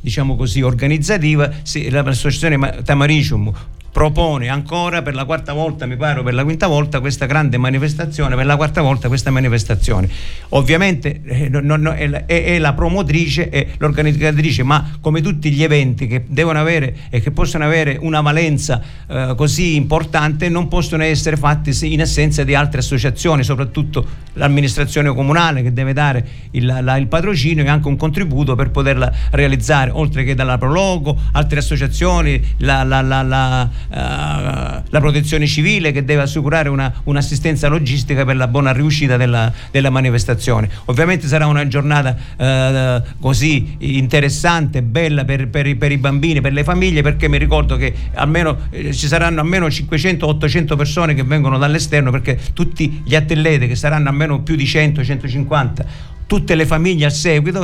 diciamo 0.00 0.36
così 0.36 0.62
organizzativa, 0.62 1.50
l'associazione 1.90 2.56
Ma- 2.56 2.70
Tamaricium 2.70 3.52
propone 3.96 4.50
ancora 4.50 5.00
per 5.00 5.14
la 5.14 5.24
quarta 5.24 5.54
volta, 5.54 5.86
mi 5.86 5.96
pare, 5.96 6.22
per 6.22 6.34
la 6.34 6.44
quinta 6.44 6.66
volta 6.66 7.00
questa 7.00 7.24
grande 7.24 7.56
manifestazione, 7.56 8.36
per 8.36 8.44
la 8.44 8.56
quarta 8.56 8.82
volta 8.82 9.08
questa 9.08 9.30
manifestazione. 9.30 10.06
Ovviamente 10.50 11.22
eh, 11.24 11.48
no- 11.48 11.76
no- 11.76 11.92
è, 11.94 12.06
la, 12.06 12.26
è- 12.26 12.44
è 12.44 12.58
la 12.58 12.74
promotrice 12.74 13.48
e 13.48 13.68
l'organizzatrice, 13.78 14.62
ma 14.64 14.98
come 15.00 15.22
tutti 15.22 15.50
gli 15.50 15.62
eventi 15.62 16.06
che 16.08 16.24
devono 16.28 16.58
avere 16.60 16.94
e 17.08 17.22
che 17.22 17.30
possono 17.30 17.64
avere 17.64 17.96
una 17.98 18.20
valenza 18.20 18.82
eh, 19.08 19.32
così 19.34 19.76
importante, 19.76 20.50
non 20.50 20.68
possono 20.68 21.02
essere 21.02 21.38
fatti 21.38 21.70
in 21.90 22.02
assenza 22.02 22.44
di 22.44 22.54
altre 22.54 22.80
associazioni, 22.80 23.44
soprattutto 23.44 24.06
l'amministrazione 24.34 25.08
comunale 25.14 25.62
che 25.62 25.72
deve 25.72 25.94
dare 25.94 26.26
il, 26.50 26.66
la- 26.66 26.98
il 26.98 27.06
patrocinio 27.06 27.64
e 27.64 27.68
anche 27.68 27.88
un 27.88 27.96
contributo 27.96 28.54
per 28.56 28.70
poterla 28.70 29.10
realizzare, 29.30 29.90
oltre 29.90 30.22
che 30.22 30.34
dalla 30.34 30.58
Prologo, 30.58 31.18
altre 31.32 31.60
associazioni, 31.60 32.38
la, 32.58 32.82
la- 32.84 33.70
eh, 33.90 33.96
la 33.98 35.00
protezione 35.00 35.46
civile 35.46 35.92
che 35.92 36.04
deve 36.04 36.22
assicurare 36.22 36.68
una- 36.68 36.92
un'assistenza 37.04 37.68
logistica 37.68 38.24
per 38.24 38.36
la 38.36 38.48
buona 38.48 38.72
riuscita 38.72 39.16
della, 39.16 39.52
della 39.70 39.90
manifestazione. 39.90 40.68
Ovviamente 40.86 41.26
sarà 41.26 41.46
una 41.46 41.66
giornata 41.68 42.16
eh, 42.36 43.02
così 43.20 43.76
interessante, 43.78 44.82
bella 44.82 45.24
per, 45.24 45.48
per 45.48 45.66
per 45.74 45.92
i 45.92 45.98
bambini, 45.98 46.40
per 46.40 46.52
le 46.52 46.64
famiglie, 46.64 47.02
perché 47.02 47.28
mi 47.28 47.38
ricordo 47.38 47.76
che 47.76 47.92
almeno 48.14 48.58
eh, 48.70 48.92
ci 48.92 49.06
saranno 49.06 49.40
almeno 49.40 49.66
500-800 49.66 50.76
persone 50.76 51.14
che 51.14 51.24
vengono 51.24 51.58
dall'esterno, 51.58 52.10
perché 52.10 52.38
tutti 52.52 53.02
gli 53.04 53.14
atleti, 53.14 53.66
che 53.66 53.74
saranno 53.74 54.08
almeno 54.08 54.42
più 54.42 54.54
di 54.54 54.64
100-150, 54.64 55.84
tutte 56.26 56.54
le 56.54 56.66
famiglie 56.66 57.04
al 57.06 57.12
seguito, 57.12 57.62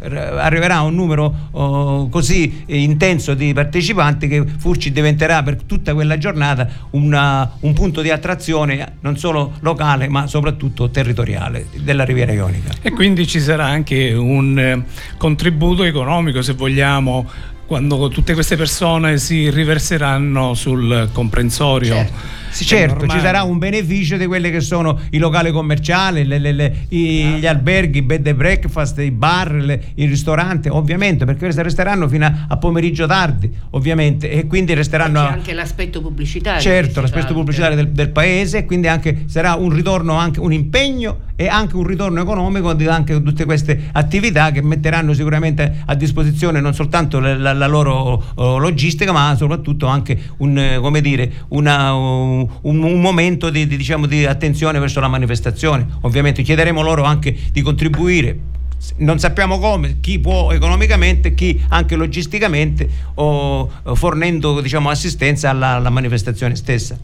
arriverà 0.00 0.80
un 0.82 0.94
numero 0.94 1.48
oh, 1.50 2.08
così 2.08 2.62
intenso 2.66 3.34
di 3.34 3.52
partecipanti 3.52 4.28
che 4.28 4.44
Furci 4.58 4.92
diventerà 4.92 5.42
per 5.42 5.62
tutta 5.64 5.94
quella 5.94 6.16
giornata 6.16 6.68
una- 6.90 7.56
un 7.60 7.72
punto 7.72 8.02
di 8.02 8.10
attrazione 8.10 8.94
non 9.00 9.16
solo 9.16 9.54
locale 9.60 10.08
ma 10.08 10.26
soprattutto 10.26 10.90
territoriale 10.90 11.66
della 11.82 12.04
Riviera 12.04 12.32
Ionica. 12.32 12.72
E 12.80 12.92
quindi 12.92 13.26
ci 13.26 13.40
sarà 13.40 13.66
anche 13.66 14.12
un 14.12 14.58
eh, 14.58 14.84
contributo 15.16 15.82
economico, 15.82 16.42
se 16.42 16.52
vogliamo, 16.52 17.28
quando 17.66 18.08
tutte 18.08 18.34
queste 18.34 18.56
persone 18.56 19.18
si 19.18 19.50
riverseranno 19.50 20.54
sul 20.54 21.08
comprensorio. 21.12 22.32
Sì, 22.54 22.64
Che 22.64 22.76
è 22.76 22.78
certo, 22.88 23.08
ci 23.08 23.18
sarà 23.18 23.42
un 23.42 23.58
beneficio 23.58 24.16
di 24.16 24.26
quelli 24.26 24.48
che 24.52 24.60
sono 24.60 25.00
i 25.10 25.18
locali 25.18 25.50
commerciali, 25.50 26.24
le- 26.24 26.38
le- 26.38 26.52
le- 26.52 26.86
i- 26.90 27.38
gli 27.40 27.46
alberghi, 27.46 27.98
i 27.98 28.02
bed 28.02 28.24
and 28.28 28.36
breakfast, 28.36 28.98
i 29.00 29.10
bar, 29.10 29.50
le- 29.54 29.82
i 29.96 30.06
ristoranti, 30.06 30.68
ovviamente, 30.68 31.24
perché 31.24 31.40
questi 31.40 31.62
resteranno 31.62 32.06
fino 32.08 32.26
a, 32.26 32.46
a 32.48 32.56
pomeriggio 32.56 33.06
tardi, 33.06 33.52
ovviamente, 33.70 34.30
e 34.30 34.46
quindi 34.46 34.72
resteranno... 34.74 35.20
C'è 35.26 35.32
anche 35.32 35.52
l'aspetto 35.52 36.00
pubblicitario. 36.00 36.60
Certo, 36.60 37.00
l'aspetto 37.00 37.28
fa, 37.28 37.32
pubblicitario 37.32 37.74
del, 37.74 37.88
del 37.90 38.10
paese 38.10 38.66
quindi 38.66 38.86
anche 38.86 39.24
sarà 39.26 39.54
un 39.54 39.70
ritorno, 39.70 40.14
anche 40.14 40.38
un 40.38 40.52
impegno 40.52 41.20
e 41.36 41.48
anche 41.48 41.74
un 41.74 41.84
ritorno 41.84 42.20
economico 42.22 42.72
di 42.74 42.86
anche 42.86 43.20
tutte 43.20 43.44
queste 43.44 43.88
attività 43.90 44.52
che 44.52 44.62
metteranno 44.62 45.12
sicuramente 45.12 45.82
a 45.84 45.94
disposizione 45.96 46.60
non 46.60 46.72
soltanto 46.74 47.18
la, 47.18 47.52
la- 47.54 47.66
loro 47.66 48.22
oh, 48.34 48.58
logistica 48.58 49.12
ma 49.12 49.34
soprattutto 49.36 49.86
anche 49.86 50.20
un, 50.38 50.58
eh, 50.58 50.78
come 50.78 51.00
dire, 51.00 51.46
una, 51.48 51.94
un, 51.94 52.48
un 52.60 53.00
momento 53.00 53.50
di, 53.50 53.66
di, 53.66 53.76
diciamo, 53.76 54.06
di 54.06 54.24
attenzione 54.26 54.78
verso 54.78 55.00
la 55.00 55.08
manifestazione. 55.08 55.86
Ovviamente 56.02 56.42
chiederemo 56.42 56.82
loro 56.82 57.04
anche 57.04 57.36
di 57.52 57.62
contribuire 57.62 58.52
non 58.96 59.18
sappiamo 59.18 59.58
come, 59.58 60.00
chi 60.00 60.18
può 60.18 60.52
economicamente, 60.52 61.34
chi 61.34 61.58
anche 61.68 61.96
logisticamente 61.96 62.86
o 63.14 63.70
o 63.84 63.94
fornendo 63.94 64.60
diciamo, 64.60 64.90
assistenza 64.90 65.50
alla, 65.50 65.76
alla 65.76 65.90
manifestazione 65.90 66.56
stessa. 66.56 66.98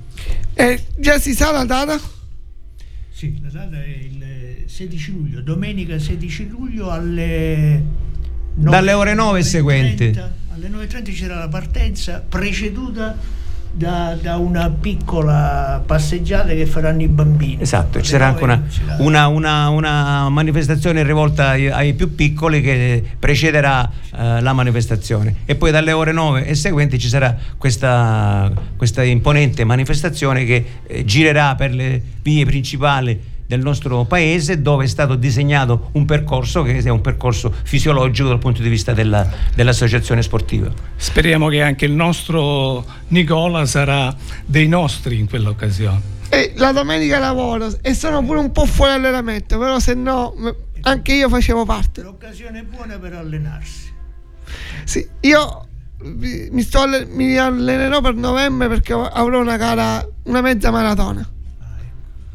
Eh, 0.54 0.82
già 0.96 1.18
si 1.18 1.34
sa 1.34 1.52
la 1.52 1.64
data? 1.64 1.98
Sì, 3.10 3.38
la 3.42 3.50
data 3.50 3.82
è 3.82 3.88
il 3.88 4.64
16 4.66 5.12
luglio, 5.12 5.40
domenica 5.42 5.98
16 5.98 6.48
luglio 6.48 6.90
alle 6.90 7.82
Dalle 8.68 8.92
ore 8.92 9.14
9 9.14 9.38
e 9.38 9.42
seguenti. 9.42 10.10
9.30, 10.10 10.28
Alle 10.54 10.68
9.30 10.68 11.14
c'era 11.14 11.38
la 11.38 11.48
partenza 11.48 12.22
preceduta 12.28 13.16
da, 13.72 14.16
da 14.20 14.36
una 14.36 14.68
piccola 14.68 15.80
passeggiata 15.86 16.48
che 16.48 16.66
faranno 16.66 17.02
i 17.02 17.08
bambini. 17.08 17.62
Esatto, 17.62 18.00
ci 18.02 18.10
sarà 18.10 18.26
anche 18.26 18.42
una, 18.44 18.56
9 18.98 19.02
una- 19.04 19.26
una- 19.28 19.68
una 19.68 20.28
manifestazione 20.28 21.02
rivolta 21.04 21.50
ai, 21.50 21.68
ai 21.68 21.94
più 21.94 22.14
piccoli 22.14 22.60
che 22.60 23.02
precederà 23.18 23.88
eh, 24.16 24.40
la 24.40 24.52
manifestazione 24.52 25.36
e 25.44 25.54
poi 25.54 25.70
dalle 25.70 25.92
ore 25.92 26.10
9 26.12 26.44
e 26.46 26.54
seguenti 26.56 26.98
ci 26.98 27.08
sarà 27.08 27.36
questa, 27.56 28.52
questa 28.76 29.04
imponente 29.04 29.64
manifestazione 29.64 30.44
che 30.44 30.64
eh, 30.86 31.04
girerà 31.04 31.54
per 31.54 31.72
le 31.72 32.02
vie 32.22 32.44
principali 32.44 33.38
del 33.50 33.62
nostro 33.62 34.04
paese 34.04 34.62
dove 34.62 34.84
è 34.84 34.86
stato 34.86 35.16
disegnato 35.16 35.88
un 35.94 36.04
percorso 36.04 36.62
che 36.62 36.78
è 36.78 36.88
un 36.88 37.00
percorso 37.00 37.52
fisiologico 37.64 38.28
dal 38.28 38.38
punto 38.38 38.62
di 38.62 38.68
vista 38.68 38.92
della- 38.92 39.28
dell'associazione 39.52 40.22
sportiva. 40.22 40.70
Speriamo 40.94 41.48
che 41.48 41.60
anche 41.60 41.84
il 41.84 41.90
nostro 41.90 42.84
Nicola 43.08 43.66
sarà 43.66 44.14
dei 44.44 44.68
nostri 44.68 45.18
in 45.18 45.28
quell'occasione. 45.28 46.00
E 46.28 46.52
la 46.58 46.70
domenica 46.70 47.18
lavoro 47.18 47.76
e 47.82 47.92
sono 47.92 48.24
pure 48.24 48.38
un 48.38 48.52
po' 48.52 48.66
fuori 48.66 48.92
allenamento, 48.92 49.58
però 49.58 49.80
se 49.80 49.94
no 49.94 50.32
anche 50.82 51.14
io 51.14 51.28
facevo 51.28 51.64
parte. 51.64 52.02
L'occasione 52.02 52.62
buona 52.62 53.00
per 53.00 53.14
allenarsi. 53.14 53.92
Sì, 54.84 55.04
io 55.22 55.66
mi, 56.02 56.62
sto 56.62 56.84
mi 57.08 57.36
allenerò 57.36 58.00
per 58.00 58.14
novembre 58.14 58.68
perché 58.68 58.92
avrò 58.92 59.40
una 59.40 59.56
gara, 59.56 60.06
una 60.26 60.40
mezza 60.40 60.70
maratona. 60.70 61.28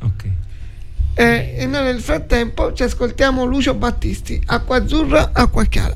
Ok. 0.02 0.44
E, 1.18 1.56
e 1.58 1.66
noi 1.66 1.84
nel 1.84 2.02
frattempo 2.02 2.74
ci 2.74 2.84
ascoltiamo 2.84 3.46
Lucio 3.46 3.74
Battisti, 3.74 4.42
Acqua 4.48 4.78
Azzurra, 4.78 5.30
Acqua 5.34 5.64
Chiara. 5.64 5.96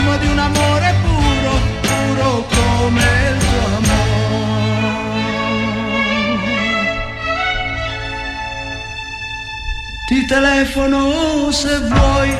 Profumo 0.00 0.16
di 0.16 0.26
un 0.26 0.38
amore 0.38 0.94
puro, 1.02 1.52
puro 1.80 2.46
come 2.48 3.02
il 3.30 3.38
tuo 3.38 3.66
amore. 3.76 3.98
Ti 10.06 10.26
telefono 10.26 11.50
se 11.50 11.78
vuoi, 11.80 12.36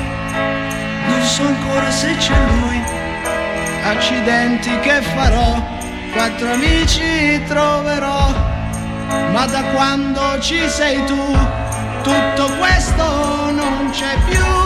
non 1.09 1.23
so 1.23 1.43
ancora 1.43 1.91
se 1.91 2.17
c'è 2.17 2.35
lui. 2.35 2.83
Accidenti 3.83 4.79
che 4.81 5.03
farò, 5.03 5.63
quattro 6.13 6.53
amici 6.53 7.43
troverò 7.47 8.49
ma 9.33 9.45
da 9.47 9.63
quando 9.73 10.39
ci 10.41 10.69
sei 10.69 11.05
tu 11.05 11.37
tutto 12.03 12.55
questo 12.59 13.51
non 13.51 13.91
c'è 13.91 14.17
più. 14.29 14.60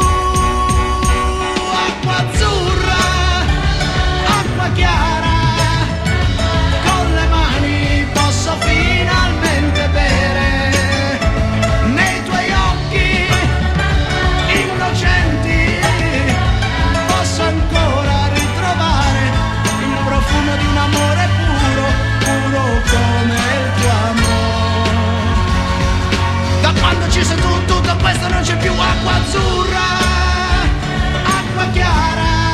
questo 28.14 28.28
non 28.28 28.42
c'è 28.42 28.56
più 28.58 28.72
acqua 28.72 29.12
azzurra, 29.14 29.86
acqua 31.38 31.66
chiara. 31.72 32.52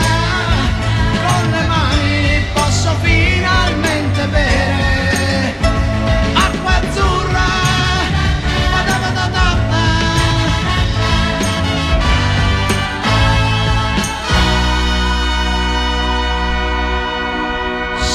Con 1.26 1.50
le 1.50 1.66
mani 1.66 2.44
posso 2.52 2.94
finalmente 3.02 4.26
bere 4.28 5.54
acqua 6.34 6.72
azzurra. 6.76 7.48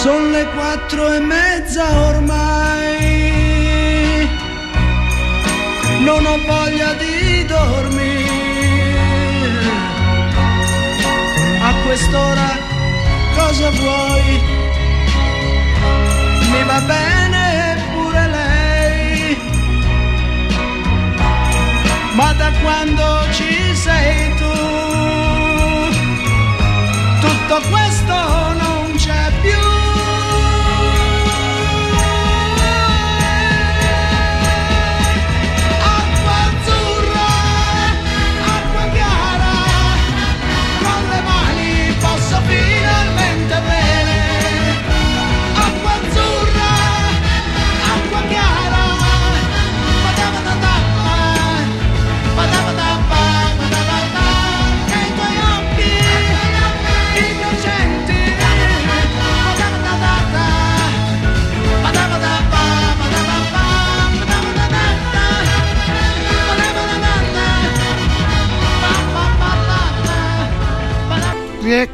Sono 0.02 0.30
le 0.30 0.46
quattro 0.54 1.14
e 1.14 1.20
mezza 1.20 1.84
ormai 2.10 3.36
non 6.02 6.24
ho 6.24 6.38
voglia 6.46 6.94
di 6.94 7.15
dormire. 7.46 8.34
A 11.62 11.74
quest'ora 11.86 12.50
cosa 13.36 13.70
vuoi? 13.72 14.42
Mi 16.52 16.64
va 16.64 16.80
bene 16.82 17.78
pure 17.92 18.28
lei. 18.28 19.38
Ma 22.14 22.34
da 22.34 22.52
quando 22.62 23.28
ci 23.32 23.76
sei 23.76 24.34
tu, 24.36 24.54
tutto 27.20 27.62
questo 27.70 28.14
non 28.14 28.65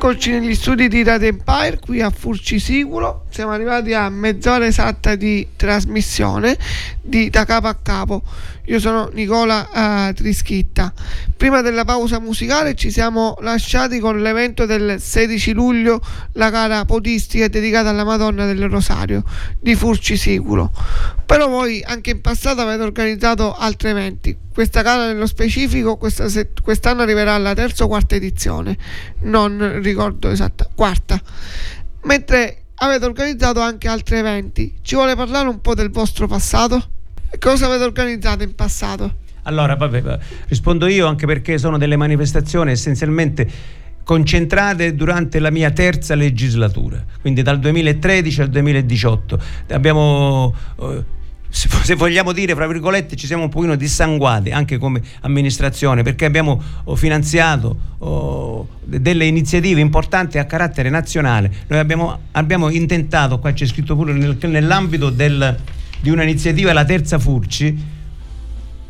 Rieccoci 0.03 0.31
negli 0.31 0.55
studi 0.55 0.87
di 0.87 1.03
Radio 1.03 1.27
Empire 1.27 1.77
qui 1.79 2.01
a 2.01 2.09
Furci 2.09 2.57
Sicuro. 2.57 3.25
Siamo 3.29 3.51
arrivati 3.51 3.93
a 3.93 4.09
mezz'ora 4.09 4.65
esatta 4.65 5.13
di 5.13 5.49
trasmissione 5.55 6.57
di 6.99 7.29
Da 7.29 7.45
Capo 7.45 7.67
a 7.67 7.75
Capo. 7.75 8.23
Io 8.65 8.79
sono 8.79 9.09
Nicola 9.13 10.09
eh, 10.09 10.13
Trischitta. 10.13 10.93
Prima 11.35 11.61
della 11.61 11.83
pausa 11.83 12.19
musicale 12.19 12.75
ci 12.75 12.91
siamo 12.91 13.35
lasciati 13.41 13.99
con 13.99 14.21
l'evento 14.21 14.65
del 14.65 15.01
16 15.01 15.53
luglio, 15.53 15.99
la 16.33 16.49
gara 16.49 16.85
podistica 16.85 17.47
dedicata 17.47 17.89
alla 17.89 18.03
Madonna 18.03 18.45
del 18.45 18.69
Rosario 18.69 19.23
di 19.59 19.75
Furci 19.75 20.15
Sicuro. 20.15 20.71
Però 21.25 21.47
voi 21.47 21.81
anche 21.83 22.11
in 22.11 22.21
passato 22.21 22.61
avete 22.61 22.83
organizzato 22.83 23.55
altri 23.55 23.89
eventi. 23.89 24.37
Questa 24.53 24.81
gara 24.81 25.07
nello 25.07 25.25
specifico 25.25 25.97
questa 25.97 26.29
se- 26.29 26.51
quest'anno 26.61 27.01
arriverà 27.01 27.33
alla 27.33 27.53
terza 27.53 27.85
o 27.85 27.87
quarta 27.87 28.15
edizione, 28.15 28.77
non 29.21 29.79
ricordo 29.81 30.29
esatta, 30.29 30.69
quarta. 30.75 31.19
Mentre 32.03 32.61
avete 32.75 33.05
organizzato 33.05 33.59
anche 33.59 33.87
altri 33.87 34.17
eventi. 34.17 34.77
Ci 34.81 34.95
vuole 34.95 35.15
parlare 35.15 35.47
un 35.47 35.61
po' 35.61 35.73
del 35.73 35.89
vostro 35.89 36.27
passato? 36.27 37.00
Cosa 37.39 37.65
avete 37.65 37.83
organizzato 37.83 38.43
in 38.43 38.55
passato? 38.55 39.15
Allora, 39.43 39.75
vabbè, 39.75 40.01
va- 40.01 40.19
rispondo 40.47 40.87
io 40.87 41.07
anche 41.07 41.25
perché 41.25 41.57
sono 41.57 41.77
delle 41.77 41.95
manifestazioni 41.95 42.71
essenzialmente 42.71 43.49
concentrate 44.03 44.95
durante 44.95 45.39
la 45.39 45.49
mia 45.49 45.71
terza 45.71 46.15
legislatura, 46.15 47.03
quindi 47.21 47.41
dal 47.41 47.59
2013 47.59 48.41
al 48.41 48.49
2018. 48.49 49.39
Abbiamo 49.69 50.53
eh, 50.79 51.03
se 51.51 51.95
vogliamo 51.95 52.31
dire, 52.31 52.55
fra 52.55 52.65
virgolette, 52.65 53.15
ci 53.15 53.25
siamo 53.27 53.43
un 53.43 53.49
pochino 53.49 53.75
dissanguati 53.75 54.51
anche 54.51 54.77
come 54.77 55.01
amministrazione 55.21 56.01
perché 56.01 56.23
abbiamo 56.25 56.61
oh, 56.85 56.95
finanziato 56.95 57.75
oh, 57.97 58.67
de- 58.83 59.01
delle 59.01 59.25
iniziative 59.25 59.81
importanti 59.81 60.37
a 60.37 60.45
carattere 60.45 60.89
nazionale. 60.89 61.51
Noi 61.67 61.79
abbiamo, 61.79 62.19
abbiamo 62.31 62.69
intentato, 62.69 63.39
qua 63.39 63.51
c'è 63.51 63.65
scritto 63.65 63.95
pure 63.95 64.13
nel- 64.13 64.37
nell'ambito 64.45 65.09
del- 65.09 65.57
di 66.01 66.09
un'iniziativa, 66.09 66.73
la 66.73 66.83
terza 66.83 67.19
Furci, 67.19 67.99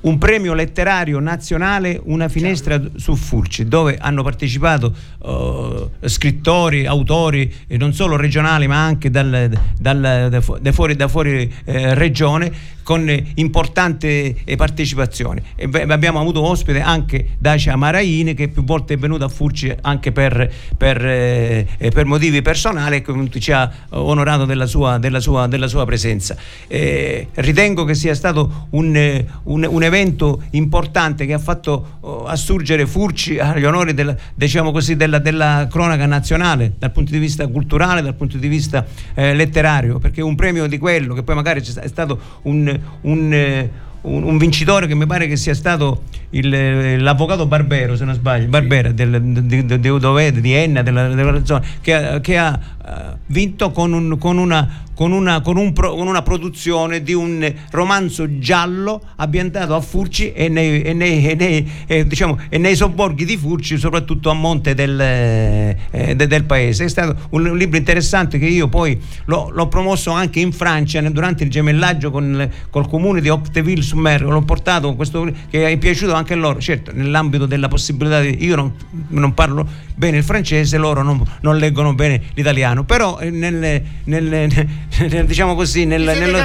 un 0.01 0.17
premio 0.17 0.53
letterario 0.53 1.19
nazionale, 1.19 1.99
una 2.05 2.27
finestra 2.27 2.81
su 2.95 3.15
Furci, 3.15 3.67
dove 3.67 3.97
hanno 3.99 4.23
partecipato 4.23 4.95
eh, 5.23 6.09
scrittori, 6.09 6.87
autori, 6.87 7.53
non 7.77 7.93
solo 7.93 8.15
regionali, 8.15 8.65
ma 8.65 8.83
anche 8.83 9.11
dal- 9.11 9.51
dal- 9.77 10.41
da 10.59 10.71
fuori, 10.71 10.95
da 10.95 11.07
fuori, 11.07 11.53
eh, 11.65 11.93
regione, 11.93 12.51
con 12.91 13.09
importanti 13.35 14.35
eh, 14.43 14.55
partecipazioni. 14.57 15.41
E 15.55 15.69
abbiamo 15.87 16.19
avuto 16.19 16.41
ospite 16.43 16.81
anche 16.81 17.25
Dacia 17.37 17.77
Maraini, 17.77 18.33
che 18.33 18.49
più 18.49 18.65
volte 18.65 18.95
è 18.95 18.97
venuta 18.97 19.23
a 19.23 19.27
Furci 19.29 19.73
anche 19.79 20.11
per, 20.11 20.51
per, 20.75 21.05
eh, 21.05 21.67
per 21.77 22.05
motivi 22.05 22.41
personali 22.41 22.97
e 22.97 23.39
ci 23.39 23.53
ha 23.53 23.71
onorato 23.91 24.43
della 24.43 24.65
sua, 24.65 24.97
della 24.97 25.21
sua- 25.21 25.47
della 25.47 25.69
sua 25.69 25.85
presenza. 25.85 26.35
Eh, 26.67 27.29
ritengo 27.35 27.85
che 27.85 27.93
sia 27.95 28.13
stato 28.13 28.67
un, 28.71 29.23
un- 29.43 29.67
un 29.69 29.83
evento 29.83 30.41
importante 30.49 31.25
che 31.25 31.31
ha 31.31 31.39
fatto 31.39 31.97
oh, 32.01 32.25
assurgere 32.25 32.85
Furci 32.85 33.39
agli 33.39 33.63
onori 33.63 33.93
della, 33.93 34.13
diciamo 34.35 34.71
così, 34.71 34.97
della, 34.97 35.19
della 35.19 35.65
cronaca 35.71 36.05
nazionale 36.05 36.73
dal 36.77 36.91
punto 36.91 37.11
di 37.13 37.19
vista 37.19 37.47
culturale, 37.47 38.01
dal 38.01 38.15
punto 38.15 38.37
di 38.37 38.49
vista 38.49 38.85
eh, 39.13 39.33
letterario, 39.33 39.97
perché 39.97 40.21
un 40.21 40.35
premio 40.35 40.67
di 40.67 40.77
quello 40.77 41.13
che 41.13 41.23
poi 41.23 41.35
magari 41.35 41.61
è 41.61 41.87
stato 41.87 42.19
un, 42.41 42.80
un, 43.01 43.33
eh, 43.33 43.69
un- 44.01 44.23
un 44.23 44.37
vincitore 44.37 44.87
che 44.87 44.95
mi 44.95 45.05
pare 45.05 45.27
che 45.27 45.35
sia 45.35 45.53
stato 45.53 46.03
il, 46.31 46.53
eh, 46.53 46.97
l'avvocato 46.99 47.45
Barbero, 47.45 47.95
se 47.95 48.05
non 48.05 48.13
sbaglio, 48.13 48.47
Barbera 48.47 48.91
del, 48.91 49.21
di, 49.21 49.65
di, 49.65 49.79
di, 49.79 50.41
di 50.41 50.53
Enna, 50.53 50.81
della, 50.81 51.07
della 51.09 51.43
zona, 51.45 51.63
che, 51.81 51.93
ha- 51.93 52.19
che 52.19 52.37
ha 52.37 52.59
eh, 52.85 52.91
vinto 53.27 53.71
con, 53.71 53.93
un- 53.93 54.17
con 54.17 54.37
una, 54.37 54.83
con, 54.93 55.11
una, 55.11 55.41
con, 55.41 55.57
un 55.57 55.73
pro- 55.73 55.95
con 55.95 56.07
una 56.07 56.21
produzione 56.21 57.01
di 57.01 57.13
un 57.13 57.51
romanzo 57.71 58.39
giallo 58.39 59.01
ambientato 59.15 59.75
a 59.75 59.81
Furci 59.81 60.31
e 60.31 60.47
nei, 60.47 60.81
e 60.81 60.93
nei- 60.93 61.27
e 61.27 61.35
nei, 61.35 61.71
eh, 61.87 62.05
diciamo, 62.05 62.37
e 62.49 62.57
nei 62.57 62.75
sobborghi 62.75 63.25
di 63.25 63.35
Furci, 63.35 63.77
soprattutto 63.77 64.29
a 64.29 64.33
monte 64.33 64.73
del, 64.73 64.99
eh, 64.99 66.15
de- 66.15 66.27
del 66.27 66.43
paese. 66.45 66.85
È 66.85 66.89
stato 66.89 67.15
un, 67.31 67.57
libro 67.57 67.77
interessante 67.77 68.37
che 68.39 68.45
io 68.47 68.67
poi 68.67 68.99
l'ho, 69.25 69.49
l'ho 69.51 69.67
promosso 69.67 70.11
anche 70.11 70.39
in 70.39 70.51
Francia 70.51 71.01
durante 71.09 71.43
il 71.43 71.49
gemellaggio 71.49 72.09
con 72.11 72.49
col 72.69 72.87
comune 72.87 73.21
di 73.21 73.29
Octeville-sur-Mer. 73.29 74.21
L'ho 74.23 74.41
portato 74.43 74.87
con 74.87 74.95
questo 74.95 75.29
che 75.49 75.67
è 75.67 75.77
piaciuto 75.77 76.13
anche 76.13 76.20
a 76.29 76.35
loro, 76.35 76.59
certo, 76.59 76.91
nell'ambito 76.93 77.45
della 77.45 77.67
possibilità 77.67 78.19
di. 78.21 78.43
Io 78.45 78.55
non, 78.55 78.73
non 79.09 79.33
parlo 79.33 79.67
bene 79.95 80.17
il 80.17 80.23
francese, 80.23 80.77
loro 80.77 81.03
non, 81.03 81.21
non 81.41 81.57
leggono 81.57 81.93
bene 81.93 82.21
l'italiano, 82.33 82.83
però 82.83 83.19
eh, 83.19 83.29
nelle- 83.29 83.83
nelle- 84.05 84.47
nel- 84.47 85.25
diciamo 85.25 85.53
così, 85.55 85.85
nel- 85.85 86.01
nello, 86.19 86.37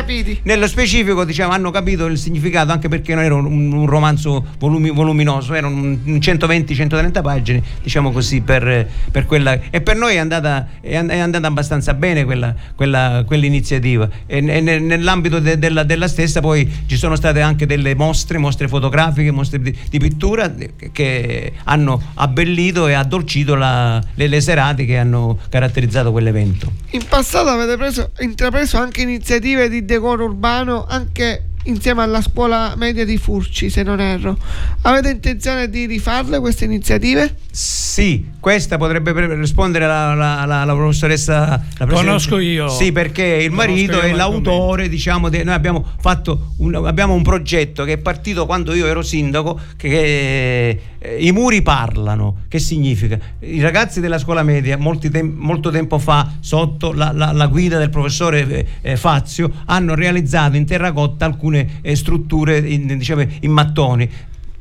nello 0.43 0.67
specifico 0.67 1.25
diciamo, 1.25 1.53
hanno 1.53 1.71
capito 1.71 2.05
il 2.07 2.19
significato 2.19 2.73
anche 2.73 2.89
perché 2.89 3.15
non 3.15 3.25
era 3.25 3.35
un, 3.35 3.73
un 3.73 3.87
romanzo 3.87 4.45
volumi- 4.59 4.91
voluminoso, 4.91 5.55
erano 5.55 5.75
un- 5.75 5.99
un 6.05 6.19
120-130 6.21 7.23
pagine, 7.23 7.63
diciamo 7.83 8.13
così, 8.13 8.41
per, 8.43 8.89
per 9.11 9.25
quella. 9.27 9.59
E 9.71 9.81
per 9.81 9.97
noi 9.97 10.15
è 10.15 10.19
andata, 10.19 10.69
è 10.81 10.97
and- 10.97 11.11
è 11.11 11.19
andata 11.19 11.47
abbastanza 11.47 11.95
bene 11.95 12.25
quella, 12.25 12.55
quella- 12.75 13.25
quell'iniziativa. 13.27 14.09
E, 14.27 14.39
e 14.47 14.61
ne- 14.61 14.79
nell'ambito 14.79 15.39
de- 15.39 15.59
della, 15.59 15.83
della 15.85 16.09
stessa 16.09 16.41
poi 16.41 16.71
ci 16.87 16.97
sono 16.97 17.17
state 17.17 17.41
anche 17.41 17.65
delle 17.67 17.95
mostre, 17.95 18.37
mostre 18.39 18.69
fotografiche, 18.69 19.31
mostre 19.31 19.61
di, 19.89 19.99
pittura 19.99 20.53
che 20.93 21.53
hanno 21.65 22.01
abbellito 22.15 22.87
e 22.89 22.93
addolcito 22.95 23.55
la- 23.55 24.03
le, 24.15 24.27
le 24.27 24.41
serate 24.41 24.85
che 24.85 24.99
hanno 24.99 25.39
caratterizzato 25.49 26.13
quell'evento. 26.13 26.73
In 26.91 27.05
passato 27.09 27.49
avete 27.49 27.77
preso- 27.77 28.11
intrapreso 28.21 28.77
anche 28.79 29.03
iniziative 29.03 29.69
di 29.69 29.85
decoro 29.85 30.25
urbano 30.25 30.85
anche 30.89 31.45
insieme 31.67 32.03
alla 32.03 32.21
scuola 32.21 32.75
media 32.77 33.05
di 33.05 33.17
Furci, 33.17 33.71
se 33.71 33.83
non 33.83 34.01
erro. 34.01 34.37
Avete 34.83 35.11
intenzione 35.11 35.69
di 35.69 35.87
rifarle 35.87 36.41
queste 36.41 36.65
iniziative? 36.65 37.37
Sì, 37.51 38.27
questa 38.41 38.77
potrebbe 38.77 39.13
rispondere 39.37 39.87
la, 39.87 40.15
la- 40.15 40.45
la- 40.45 40.65
la 40.65 40.75
professoressa. 40.75 41.63
La. 41.79 41.87
Conosco 41.87 42.39
io. 42.39 42.69
Sì, 42.69 42.93
perché 42.93 43.25
il 43.25 43.51
Conosco 43.51 43.55
marito 43.71 44.01
è 44.01 44.13
l'autore, 44.13 44.89
diciamo, 44.89 45.29
de- 45.29 45.45
noi 45.45 45.55
abbiamo 45.55 45.85
fatto 46.01 46.53
un, 46.59 46.75
abbiamo 46.87 47.15
un 47.15 47.23
progetto 47.23 47.85
che 47.85 47.93
è 47.95 47.99
partito 47.99 48.47
quando 48.47 48.75
io 48.75 48.87
ero 48.87 49.03
sindaco, 49.03 49.59
che, 49.77 49.89
che, 49.89 50.81
i 51.19 51.33
muri 51.33 51.63
parlano. 51.63 52.39
Che 52.49 52.59
significa? 52.59 53.19
I 53.41 53.61
ragazzi 53.61 54.01
della 54.01 54.19
scuola 54.19 54.43
media, 54.43 54.79
tem- 55.11 55.35
molto 55.37 55.71
tempo 55.71 55.99
fa, 55.99 56.33
sotto 56.41 56.93
la, 56.93 57.13
la- 57.13 57.33
la 57.33 57.47
guida 57.47 57.79
del 57.79 57.91
professore 57.91 58.47
eh, 58.49 58.67
eh, 58.83 58.97
Fazio, 58.97 59.51
hanno 59.67 59.95
realizzato 59.95 60.57
in 60.57 60.65
terracotta 60.67 61.25
alcune 61.25 61.79
eh, 61.83 61.95
strutture 61.97 62.59
in, 62.59 62.87
diciamo, 62.99 63.25
in 63.41 63.51
mattoni 63.51 64.09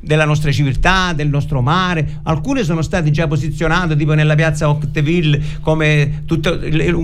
della 0.06 0.24
nostra 0.24 0.52
civiltà, 0.52 1.12
del 1.12 1.28
nostro 1.28 1.60
mare. 1.60 2.20
Alcune 2.22 2.62
sono 2.62 2.80
state 2.80 3.10
già 3.10 3.26
posizionate 3.26 3.96
tipo 3.96 4.14
nella 4.14 4.36
piazza 4.36 4.68
Octeville 4.68 5.40
come 5.60 6.22
tutto, 6.26 6.58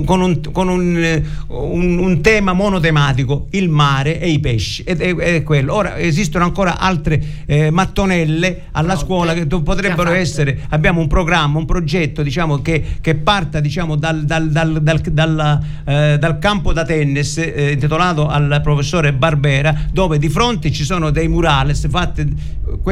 con, 0.04 0.20
un, 0.20 0.40
con 0.52 0.68
un, 0.68 0.96
eh, 0.96 1.22
un- 1.48 1.98
un 1.98 2.20
tema 2.20 2.52
monotematico, 2.52 3.48
il 3.50 3.68
mare 3.68 4.20
e 4.20 4.30
i 4.30 4.38
pesci. 4.38 4.82
Ed 4.84 5.00
è, 5.00 5.14
è 5.16 5.42
quello. 5.42 5.74
Ora 5.74 5.98
esistono 5.98 6.44
ancora 6.44 6.78
altre 6.78 7.20
eh, 7.46 7.70
mattonelle 7.70 8.66
alla 8.72 8.96
scuola 8.96 9.32
che 9.34 9.46
potrebbero 9.46 10.10
essere. 10.12 10.60
Abbiamo 10.68 11.00
un 11.00 11.08
programma, 11.08 11.58
un 11.58 11.66
progetto 11.66 12.22
diciamo, 12.22 12.62
che, 12.62 12.82
che 13.00 13.16
parta 13.16 13.58
diciamo, 13.60 13.96
dal, 13.96 14.24
dal- 14.24 14.48
dal- 14.50 14.80
dal- 14.80 15.00
dalla, 15.00 15.60
eh, 15.84 16.16
dal 16.20 16.38
campo 16.38 16.72
da 16.72 16.84
tennis 16.84 17.36
eh, 17.38 17.72
intitolato 17.72 18.28
al 18.28 18.60
professore 18.62 19.12
Barbera, 19.12 19.74
dove 19.92 20.18
di 20.18 20.28
fronte 20.28 20.70
ci 20.70 20.84
sono 20.84 21.10
dei 21.10 21.26
murales 21.28 21.88
fatte 21.88 22.26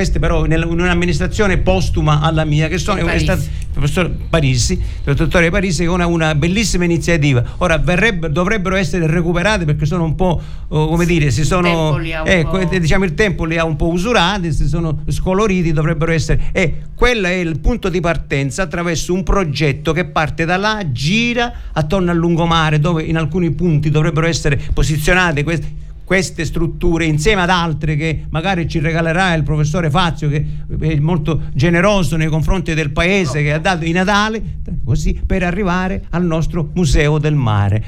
queste 0.01 0.19
però 0.19 0.47
in 0.47 0.53
un'amministrazione 0.67 1.59
postuma 1.59 2.21
alla 2.21 2.47
mia 2.47 2.69
che 2.69 2.79
sono 2.79 3.01
è 3.01 3.05
Parisi. 3.05 3.31
il 3.31 3.67
professor 3.71 4.11
Parisi, 4.31 4.81
il 5.05 5.15
dottore 5.15 5.51
Parisi 5.51 5.85
con 5.85 5.97
una, 5.97 6.07
una 6.07 6.35
bellissima 6.35 6.85
iniziativa. 6.85 7.45
Ora 7.59 7.77
verrebbe- 7.77 8.31
dovrebbero 8.31 8.77
essere 8.77 9.07
recuperate 9.07 9.67
perché 9.67 9.85
sono 9.85 10.05
un 10.05 10.15
po' 10.15 10.41
oh, 10.69 10.89
come 10.89 11.05
dire, 11.05 11.31
si 11.31 11.45
sono 11.45 11.99
ecco, 11.99 12.51
po'- 12.51 12.71
eh, 12.71 12.81
diciamo 12.81 13.05
il 13.05 13.13
tempo 13.13 13.45
li 13.45 13.59
ha 13.59 13.65
un 13.65 13.77
po' 13.77 13.89
usurati, 13.89 14.51
si 14.53 14.67
sono 14.67 15.03
scoloriti, 15.07 15.73
dovrebbero 15.73 16.13
essere 16.13 16.45
e 16.53 16.77
quello 16.95 17.27
è 17.27 17.33
il 17.33 17.61
punto 17.61 17.91
di 17.91 18.01
partenza 18.01 18.63
attraverso 18.63 19.13
un 19.13 19.23
progetto 19.23 19.93
che 19.93 20.07
parte 20.07 20.47
da 20.47 20.57
là, 20.57 20.83
gira 20.91 21.53
attorno 21.75 22.11
al 22.11 22.17
lungomare 22.17 22.79
dove 22.79 23.03
in 23.03 23.19
alcuni 23.19 23.51
punti 23.51 23.91
dovrebbero 23.91 24.27
essere 24.27 24.59
posizionate 24.73 25.45
queste 25.45 25.89
queste 26.11 26.45
strutture 26.45 27.05
insieme 27.05 27.43
ad 27.43 27.51
altre 27.51 27.95
che 27.95 28.25
magari 28.31 28.67
ci 28.67 28.81
regalerà 28.81 29.33
il 29.35 29.45
professore 29.45 29.91
Fazio 29.91 30.29
che 30.29 30.45
è 30.81 30.99
molto 30.99 31.43
generoso 31.53 32.17
nei 32.17 32.27
confronti 32.27 32.75
del 32.75 32.91
paese 32.91 33.45
che 33.45 33.53
ha 33.53 33.61
dato 33.61 33.85
i 33.85 33.93
Natale 33.93 34.43
così 34.85 35.21
per 35.25 35.45
arrivare 35.45 36.07
al 36.11 36.25
nostro 36.25 36.69
museo 36.75 37.19
del 37.19 37.37
mare 37.37 37.85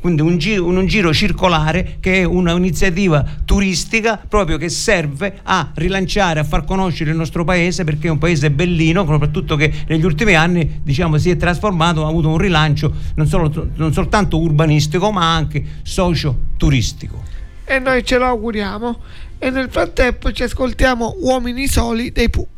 quindi 0.00 0.20
un 0.20 0.36
giro, 0.36 0.66
un, 0.66 0.78
un 0.78 0.86
giro 0.86 1.14
circolare 1.14 1.98
che 2.00 2.22
è 2.22 2.24
un'iniziativa 2.24 3.24
turistica 3.44 4.16
proprio 4.16 4.56
che 4.56 4.68
serve 4.68 5.38
a 5.44 5.70
rilanciare, 5.74 6.40
a 6.40 6.44
far 6.44 6.64
conoscere 6.64 7.10
il 7.12 7.16
nostro 7.16 7.44
paese 7.44 7.84
perché 7.84 8.08
è 8.08 8.10
un 8.10 8.18
paese 8.18 8.50
bellino, 8.50 9.06
soprattutto 9.06 9.54
che 9.54 9.72
negli 9.86 10.04
ultimi 10.04 10.34
anni 10.34 10.80
diciamo, 10.82 11.18
si 11.18 11.30
è 11.30 11.36
trasformato, 11.36 12.04
ha 12.04 12.08
avuto 12.08 12.30
un 12.30 12.38
rilancio 12.38 12.92
non, 13.14 13.28
solo- 13.28 13.70
non 13.76 13.92
soltanto 13.92 14.40
urbanistico 14.40 15.12
ma 15.12 15.32
anche 15.32 15.64
socio-turistico. 15.82 17.39
E 17.70 17.78
noi 17.78 18.02
ce 18.02 18.18
lo 18.18 18.26
auguriamo. 18.26 18.98
E 19.38 19.48
nel 19.50 19.70
frattempo 19.70 20.32
ci 20.32 20.42
ascoltiamo 20.42 21.18
Uomini 21.20 21.68
Soli 21.68 22.10
dei 22.10 22.28
Pooh. 22.28 22.48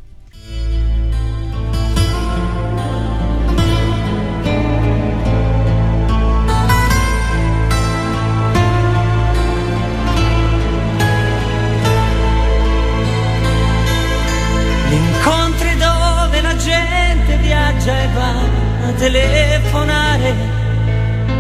Telefonare 18.96 20.35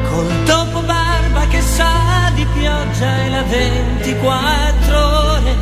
col 0.08 0.42
topo 0.44 0.80
di 0.80 1.01
pioggia 2.54 3.24
e 3.24 3.28
la 3.30 3.42
24 3.42 4.98
ore 4.98 5.54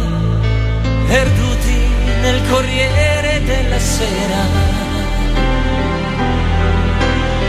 perduti 1.07 1.79
nel 2.21 2.41
corriere 2.49 3.43
della 3.45 3.79
sera. 3.79 4.43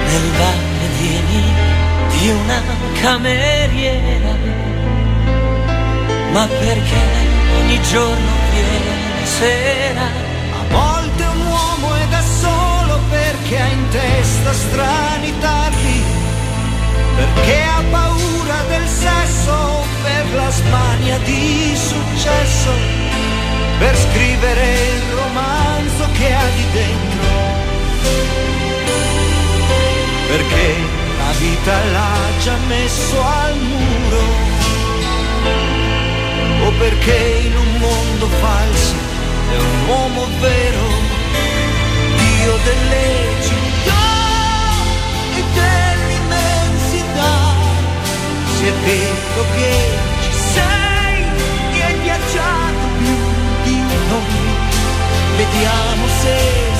Nel 0.07 0.31
va 0.37 0.53
e 0.83 0.87
vieni 0.97 1.43
di 2.17 2.29
una 2.29 2.61
cameriera 3.01 4.61
ma 6.31 6.47
perché 6.47 7.01
ogni 7.57 7.81
giorno 7.81 8.31
viene 8.53 9.25
sera? 9.25 10.01
A 10.01 10.63
volte 10.69 11.23
un 11.23 11.41
uomo 11.45 11.93
è 11.95 12.07
da 12.07 12.21
solo 12.21 12.99
perché 13.09 13.59
ha 13.59 13.67
in 13.67 13.89
testa 13.89 14.53
strani 14.53 15.33
tarli, 15.39 16.03
perché 17.15 17.63
ha 17.63 17.83
paura 17.89 18.63
del 18.67 18.87
sesso, 18.87 19.85
per 20.03 20.33
la 20.33 20.49
smania 20.49 21.17
di 21.19 21.75
successo, 21.75 22.71
per 23.79 23.95
scrivere 23.95 24.65
il 24.95 25.03
romanzo 25.15 26.07
che 26.13 26.33
ha 26.33 26.47
di 26.55 26.65
dentro. 26.71 27.29
Perché 30.27 30.75
la 31.17 31.31
vita 31.37 31.73
l'ha 31.91 32.19
già 32.43 32.57
messo 32.67 33.21
al 33.21 33.57
muro 33.57 34.49
o 36.63 36.71
perché 36.77 37.41
in 37.45 37.55
un 37.57 37.77
mondo 37.77 38.27
falso 38.39 38.95
è 39.51 39.57
un 39.57 39.87
uomo 39.87 40.27
vero, 40.39 40.85
Dio 42.17 42.57
delle 42.63 43.11
e 45.33 45.43
dell'immensità. 45.53 45.90
Se 48.61 48.67
è 48.67 48.73
vero 48.73 49.43
che 49.55 49.71
ci 50.21 50.31
sei 50.53 51.23
e 51.73 51.83
hai 51.83 51.99
viaggiato 51.99 52.85
più 52.99 53.15
di 53.63 53.79
noi, 54.07 55.35
vediamo 55.35 56.07
se 56.21 56.70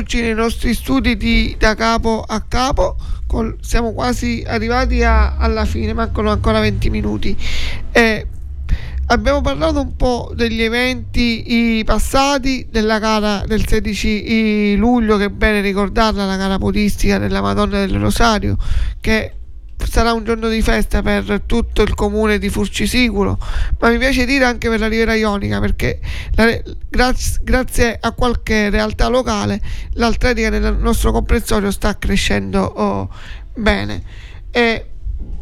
Rieccoci 0.00 0.22
nei 0.22 0.34
nostri 0.34 0.72
studi 0.72 1.14
di 1.18 1.54
da 1.58 1.74
capo 1.74 2.24
a 2.26 2.40
capo. 2.40 2.96
Col- 3.26 3.58
siamo 3.60 3.92
quasi 3.92 4.42
arrivati 4.46 5.02
a- 5.02 5.36
alla 5.36 5.66
fine, 5.66 5.92
mancano 5.92 6.30
ancora 6.30 6.58
20 6.58 6.88
minuti. 6.88 7.36
E 7.92 8.26
abbiamo 9.08 9.42
parlato 9.42 9.82
un 9.82 9.96
po' 9.96 10.32
degli 10.34 10.62
eventi 10.62 11.82
passati 11.84 12.66
della 12.70 12.98
gara 12.98 13.42
del 13.44 13.66
16 13.68 14.74
luglio, 14.76 15.18
che 15.18 15.26
è 15.26 15.28
bene 15.28 15.60
ricordarla, 15.60 16.24
la 16.24 16.36
gara 16.36 16.56
podistica 16.56 17.18
della 17.18 17.42
Madonna 17.42 17.84
del 17.84 17.98
Rosario, 17.98 18.56
che 19.02 19.34
sarà 19.86 20.12
un 20.12 20.24
giorno 20.24 20.48
di 20.48 20.62
festa 20.62 21.02
per 21.02 21.42
tutto 21.46 21.82
il 21.82 21.94
comune 21.94 22.38
di 22.38 22.48
Furcisicuro, 22.48 23.38
ma 23.78 23.90
mi 23.90 23.98
piace 23.98 24.24
dire 24.24 24.44
anche 24.44 24.68
per 24.68 24.80
la 24.80 24.88
Riviera 24.88 25.14
Ionica 25.14 25.60
perché 25.60 26.00
la- 26.34 26.60
graz- 26.88 27.40
grazie 27.42 27.96
a 28.00 28.12
qualche 28.12 28.70
realtà 28.70 29.08
locale 29.08 29.60
l'altletica 29.94 30.50
nel 30.50 30.76
nostro 30.78 31.12
comprensorio 31.12 31.70
sta 31.70 31.96
crescendo 31.98 32.60
oh, 32.62 33.10
bene. 33.54 34.02
E 34.50 34.86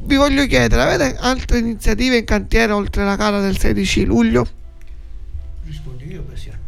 vi 0.03 0.17
voglio 0.17 0.47
chiedere, 0.47 0.83
avete 0.83 1.17
altre 1.19 1.59
iniziative 1.59 2.17
in 2.17 2.25
cantiere 2.25 2.73
oltre 2.73 3.05
la 3.05 3.17
gara 3.17 3.41
del 3.41 3.59
16 3.59 4.05
luglio? 4.05 4.47
Rispondo 5.65 6.05
io, 6.05 6.23
Bastiano. 6.23 6.59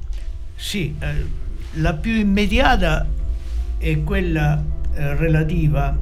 Sì, 0.57 0.95
eh, 0.99 1.27
la 1.75 1.95
più 1.95 2.13
immediata 2.13 3.07
è 3.79 4.03
quella 4.03 4.63
eh, 4.93 5.15
relativa 5.17 5.97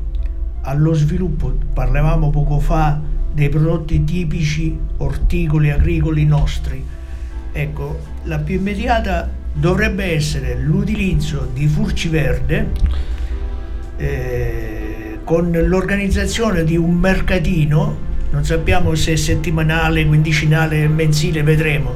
allo 0.68 0.92
sviluppo, 0.92 1.56
parlavamo 1.72 2.28
poco 2.28 2.60
fa 2.60 3.00
dei 3.32 3.48
prodotti 3.48 4.04
tipici 4.04 4.78
orticoli, 4.98 5.70
agricoli 5.70 6.26
nostri. 6.26 6.84
Ecco, 7.50 7.98
la 8.24 8.38
più 8.38 8.56
immediata 8.56 9.30
dovrebbe 9.52 10.04
essere 10.12 10.56
l'utilizzo 10.56 11.48
di 11.52 11.66
furci 11.66 12.08
verde 12.08 12.70
eh, 13.96 15.18
con 15.24 15.50
l'organizzazione 15.50 16.64
di 16.64 16.76
un 16.76 16.94
mercatino, 16.94 18.06
non 18.30 18.44
sappiamo 18.44 18.94
se 18.94 19.16
settimanale, 19.16 20.06
quindicinale, 20.06 20.86
mensile, 20.86 21.42
vedremo, 21.42 21.94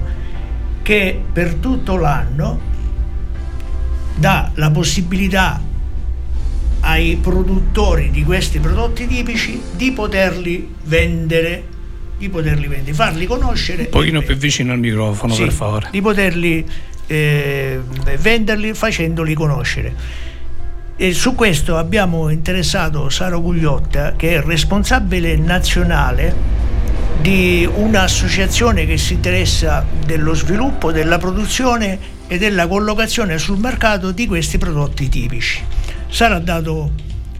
che 0.81 1.20
per 1.31 1.55
tutto 1.55 1.97
l'anno 1.97 2.70
dà 4.16 4.51
la 4.55 4.70
possibilità 4.70 5.61
ai 6.93 7.16
produttori 7.20 8.11
di 8.11 8.22
questi 8.22 8.59
prodotti 8.59 9.07
tipici 9.07 9.61
di 9.72 9.93
poterli 9.93 10.74
vendere, 10.84 11.64
di 12.18 12.28
poterli 12.28 12.66
vendere, 12.66 12.93
farli 12.93 13.24
conoscere 13.26 13.84
Un 13.84 13.88
pochino 13.88 14.20
più 14.20 14.36
vicino 14.36 14.72
al 14.72 14.78
microfono, 14.78 15.32
sì, 15.32 15.45
per 15.45 15.53
favore. 15.53 15.88
di 15.90 16.03
poterli 16.03 16.64
eh, 17.07 17.80
venderli 18.18 18.74
facendoli 18.74 19.32
conoscere. 19.32 19.95
E 20.95 21.14
su 21.14 21.34
questo 21.34 21.78
abbiamo 21.78 22.28
interessato 22.28 23.09
Saro 23.09 23.40
Gugliotta, 23.40 24.12
che 24.14 24.36
è 24.36 24.43
responsabile 24.43 25.34
nazionale 25.36 26.61
di 27.22 27.68
un'associazione 27.72 28.84
che 28.84 28.99
si 28.99 29.14
interessa 29.14 29.84
dello 30.05 30.34
sviluppo, 30.34 30.93
della 30.93 31.16
produzione 31.16 31.99
e 32.26 32.36
della 32.36 32.66
collocazione 32.66 33.38
sul 33.38 33.59
mercato 33.59 34.12
di 34.12 34.26
questi 34.26 34.59
prodotti 34.59 35.09
tipici. 35.09 35.64
Sara 36.12 36.34
ha 36.34 36.40
dato 36.40 36.92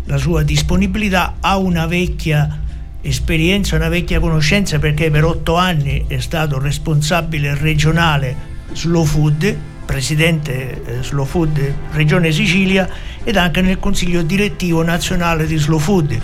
la 0.07 0.17
sua 0.17 0.43
disponibilità, 0.43 1.37
ha 1.41 1.59
una 1.59 1.85
vecchia 1.87 2.59
esperienza, 3.03 3.77
una 3.77 3.91
vecchia 3.91 4.19
conoscenza 4.19 4.79
perché 4.79 5.11
per 5.11 5.27
otto 5.27 5.57
anni 5.57 6.07
è 6.09 6.19
stato 6.21 6.59
responsabile 6.59 7.55
regionale 7.55 8.35
Slow 8.73 9.05
Food, 9.05 9.55
presidente 9.85 10.83
eh, 10.85 11.03
Slow 11.03 11.27
Food 11.27 11.75
Regione 11.93 12.33
Sicilia 12.33 12.89
ed 13.23 13.37
anche 13.37 13.61
nel 13.61 13.79
consiglio 13.79 14.23
direttivo 14.23 14.83
nazionale 14.83 15.47
di 15.47 15.59
Slow 15.59 15.79
Food. 15.79 16.19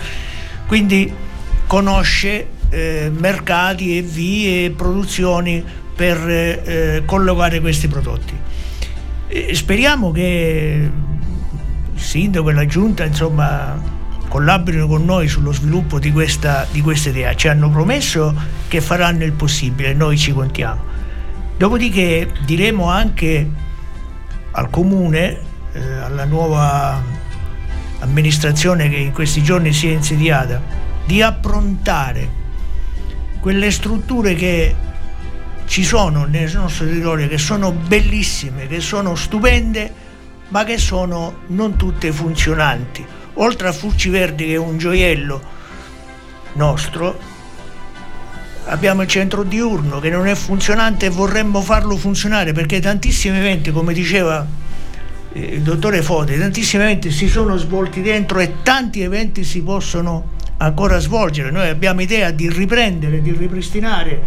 Quindi 0.65 1.13
conosce 1.67 2.47
eh, 2.71 3.11
mercati 3.15 3.95
e 3.95 4.01
vie 4.01 4.65
e 4.65 4.69
produzioni 4.71 5.63
per 5.95 6.17
eh, 6.27 7.03
collocare 7.05 7.59
questi 7.59 7.87
prodotti. 7.87 8.33
E 9.27 9.53
speriamo 9.53 10.11
che 10.11 10.89
il 11.99 12.05
sindaco 12.05 12.49
e 12.49 12.53
la 12.53 12.65
giunta 12.65 13.03
insomma 13.03 13.97
collaborino 14.29 14.87
con 14.87 15.03
noi 15.03 15.27
sullo 15.27 15.51
sviluppo 15.51 15.99
di 15.99 16.11
questa, 16.11 16.65
di 16.71 16.81
questa 16.81 17.09
idea. 17.09 17.35
Ci 17.35 17.49
hanno 17.49 17.69
promesso 17.69 18.33
che 18.67 18.79
faranno 18.79 19.25
il 19.25 19.33
possibile, 19.33 19.93
noi 19.93 20.17
ci 20.17 20.31
contiamo. 20.31 20.81
Dopodiché 21.57 22.31
diremo 22.45 22.89
anche 22.89 23.49
al 24.51 24.69
comune, 24.69 25.39
eh, 25.73 25.81
alla 25.81 26.25
nuova 26.25 27.01
amministrazione 27.99 28.87
che 28.87 28.97
in 28.97 29.11
questi 29.11 29.43
giorni 29.43 29.73
si 29.73 29.89
è 29.89 29.93
insediata, 29.93 30.61
di 31.05 31.21
approntare 31.21 32.37
quelle 33.41 33.71
strutture 33.71 34.35
che 34.35 34.75
ci 35.65 35.83
sono 35.83 36.25
nel 36.25 36.51
nostro 36.53 36.85
territorio, 36.85 37.27
che 37.27 37.37
sono 37.37 37.71
bellissime, 37.71 38.67
che 38.67 38.79
sono 38.79 39.15
stupende, 39.15 40.07
ma 40.49 40.63
che 40.63 40.77
sono 40.77 41.39
non 41.47 41.75
tutte 41.75 42.11
funzionanti. 42.11 43.05
Oltre 43.35 43.67
a 43.67 43.71
Furci 43.71 44.09
Verdi 44.09 44.45
che 44.45 44.53
è 44.53 44.57
un 44.57 44.77
gioiello 44.77 45.41
nostro, 46.53 47.17
abbiamo 48.65 49.01
il 49.03 49.07
centro 49.07 49.43
diurno 49.43 49.99
che 49.99 50.09
non 50.09 50.27
è 50.27 50.35
funzionante 50.35 51.07
e 51.07 51.09
vorremmo 51.09 51.61
farlo 51.61 51.95
funzionare 51.95 52.51
perché 52.51 52.79
tantissimi 52.79 53.37
eventi, 53.37 53.71
come 53.71 53.93
diceva 53.93 54.45
eh, 55.31 55.39
il 55.39 55.61
dottore 55.61 56.01
Foti, 56.01 56.37
tantissimi 56.37 56.83
eventi 56.83 57.11
si 57.11 57.27
sono 57.27 57.55
svolti 57.57 58.01
dentro 58.01 58.39
e 58.39 58.55
tanti 58.63 59.01
eventi 59.01 59.43
si 59.43 59.61
possono 59.61 60.37
ancora 60.57 60.99
svolgere. 60.99 61.51
Noi 61.51 61.69
abbiamo 61.69 62.01
idea 62.01 62.31
di 62.31 62.49
riprendere, 62.49 63.21
di 63.21 63.31
ripristinare 63.31 64.21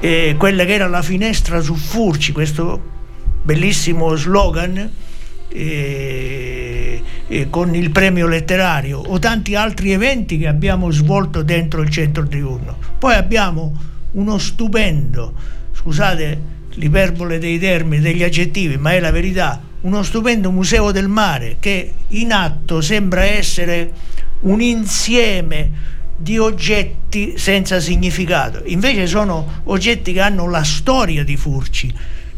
eh, 0.00 0.34
quella 0.38 0.64
che 0.64 0.74
era 0.74 0.86
la 0.86 1.02
finestra 1.02 1.60
su 1.60 1.74
Furci, 1.74 2.32
questo 2.32 2.94
bellissimo 3.42 4.14
slogan 4.16 5.04
eh, 5.48 7.02
eh, 7.28 7.50
con 7.50 7.74
il 7.74 7.90
premio 7.90 8.26
letterario 8.26 8.98
o 8.98 9.18
tanti 9.18 9.54
altri 9.54 9.92
eventi 9.92 10.38
che 10.38 10.46
abbiamo 10.46 10.90
svolto 10.90 11.42
dentro 11.42 11.82
il 11.82 11.90
centro 11.90 12.22
diurno. 12.24 12.76
Poi 12.98 13.14
abbiamo 13.14 13.74
uno 14.12 14.38
stupendo, 14.38 15.34
scusate 15.72 16.54
l'iperbole 16.74 17.38
dei 17.38 17.58
termini, 17.58 18.02
degli 18.02 18.22
aggettivi, 18.22 18.76
ma 18.76 18.92
è 18.92 19.00
la 19.00 19.10
verità, 19.10 19.60
uno 19.82 20.02
stupendo 20.02 20.50
museo 20.50 20.90
del 20.90 21.08
mare 21.08 21.56
che 21.60 21.92
in 22.08 22.32
atto 22.32 22.80
sembra 22.80 23.24
essere 23.24 23.92
un 24.40 24.60
insieme 24.60 25.94
di 26.16 26.38
oggetti 26.38 27.34
senza 27.36 27.78
significato. 27.78 28.62
Invece 28.64 29.06
sono 29.06 29.60
oggetti 29.64 30.12
che 30.12 30.20
hanno 30.20 30.48
la 30.48 30.64
storia 30.64 31.24
di 31.24 31.36
Furci 31.36 31.92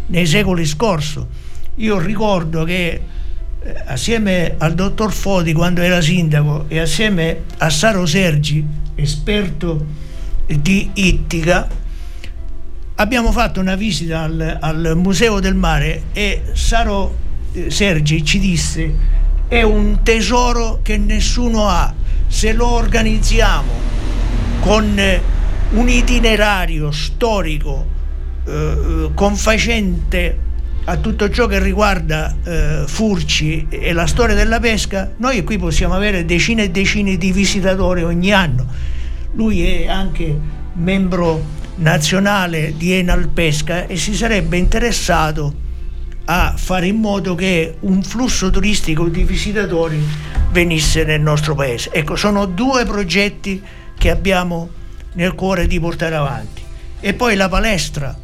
nei 0.06 0.26
secoli 0.26 0.66
scorsi. 0.66 1.24
Io 1.78 1.98
ricordo 2.00 2.64
che 2.64 3.00
eh, 3.60 3.74
assieme 3.86 4.56
al 4.58 4.74
dottor 4.74 5.12
Foti 5.12 5.52
quando 5.52 5.80
era 5.80 6.00
sindaco 6.00 6.64
e 6.66 6.80
assieme 6.80 7.42
a 7.58 7.70
Saro 7.70 8.04
Sergi, 8.04 8.66
esperto 8.96 9.86
di 10.46 10.90
Ittica, 10.94 11.68
abbiamo 12.96 13.30
fatto 13.30 13.60
una 13.60 13.76
visita 13.76 14.22
al, 14.22 14.58
al 14.60 14.92
Museo 14.96 15.38
del 15.38 15.54
Mare 15.54 16.02
e 16.12 16.42
Saro 16.52 17.16
eh, 17.52 17.70
Sergi 17.70 18.24
ci 18.24 18.40
disse 18.40 19.16
è 19.46 19.62
un 19.62 20.00
tesoro 20.02 20.80
che 20.82 20.98
nessuno 20.98 21.68
ha. 21.68 21.94
Se 22.26 22.52
lo 22.52 22.66
organizziamo 22.66 23.70
con 24.60 24.98
eh, 24.98 25.22
un 25.70 25.88
itinerario 25.88 26.90
storico 26.90 27.86
eh, 28.44 29.10
confacente 29.14 30.46
a 30.88 30.96
tutto 30.96 31.28
ciò 31.28 31.46
che 31.46 31.58
riguarda 31.58 32.34
eh, 32.42 32.84
Furci 32.86 33.66
e 33.68 33.92
la 33.92 34.06
storia 34.06 34.34
della 34.34 34.58
pesca, 34.58 35.12
noi 35.18 35.44
qui 35.44 35.58
possiamo 35.58 35.92
avere 35.92 36.24
decine 36.24 36.64
e 36.64 36.70
decine 36.70 37.18
di 37.18 37.30
visitatori 37.30 38.02
ogni 38.02 38.32
anno. 38.32 38.66
Lui 39.34 39.62
è 39.62 39.86
anche 39.86 40.34
membro 40.72 41.44
nazionale 41.76 42.72
di 42.74 42.92
Enal 42.92 43.28
Pesca 43.28 43.86
e 43.86 43.98
si 43.98 44.14
sarebbe 44.14 44.56
interessato 44.56 45.66
a 46.24 46.54
fare 46.56 46.86
in 46.86 46.96
modo 46.96 47.34
che 47.34 47.76
un 47.80 48.02
flusso 48.02 48.48
turistico 48.48 49.08
di 49.08 49.24
visitatori 49.24 50.02
venisse 50.52 51.04
nel 51.04 51.20
nostro 51.20 51.54
paese. 51.54 51.90
Ecco, 51.92 52.16
sono 52.16 52.46
due 52.46 52.86
progetti 52.86 53.62
che 53.96 54.08
abbiamo 54.08 54.70
nel 55.12 55.34
cuore 55.34 55.66
di 55.66 55.78
portare 55.78 56.14
avanti. 56.14 56.62
E 57.00 57.12
poi 57.12 57.36
la 57.36 57.50
palestra, 57.50 58.16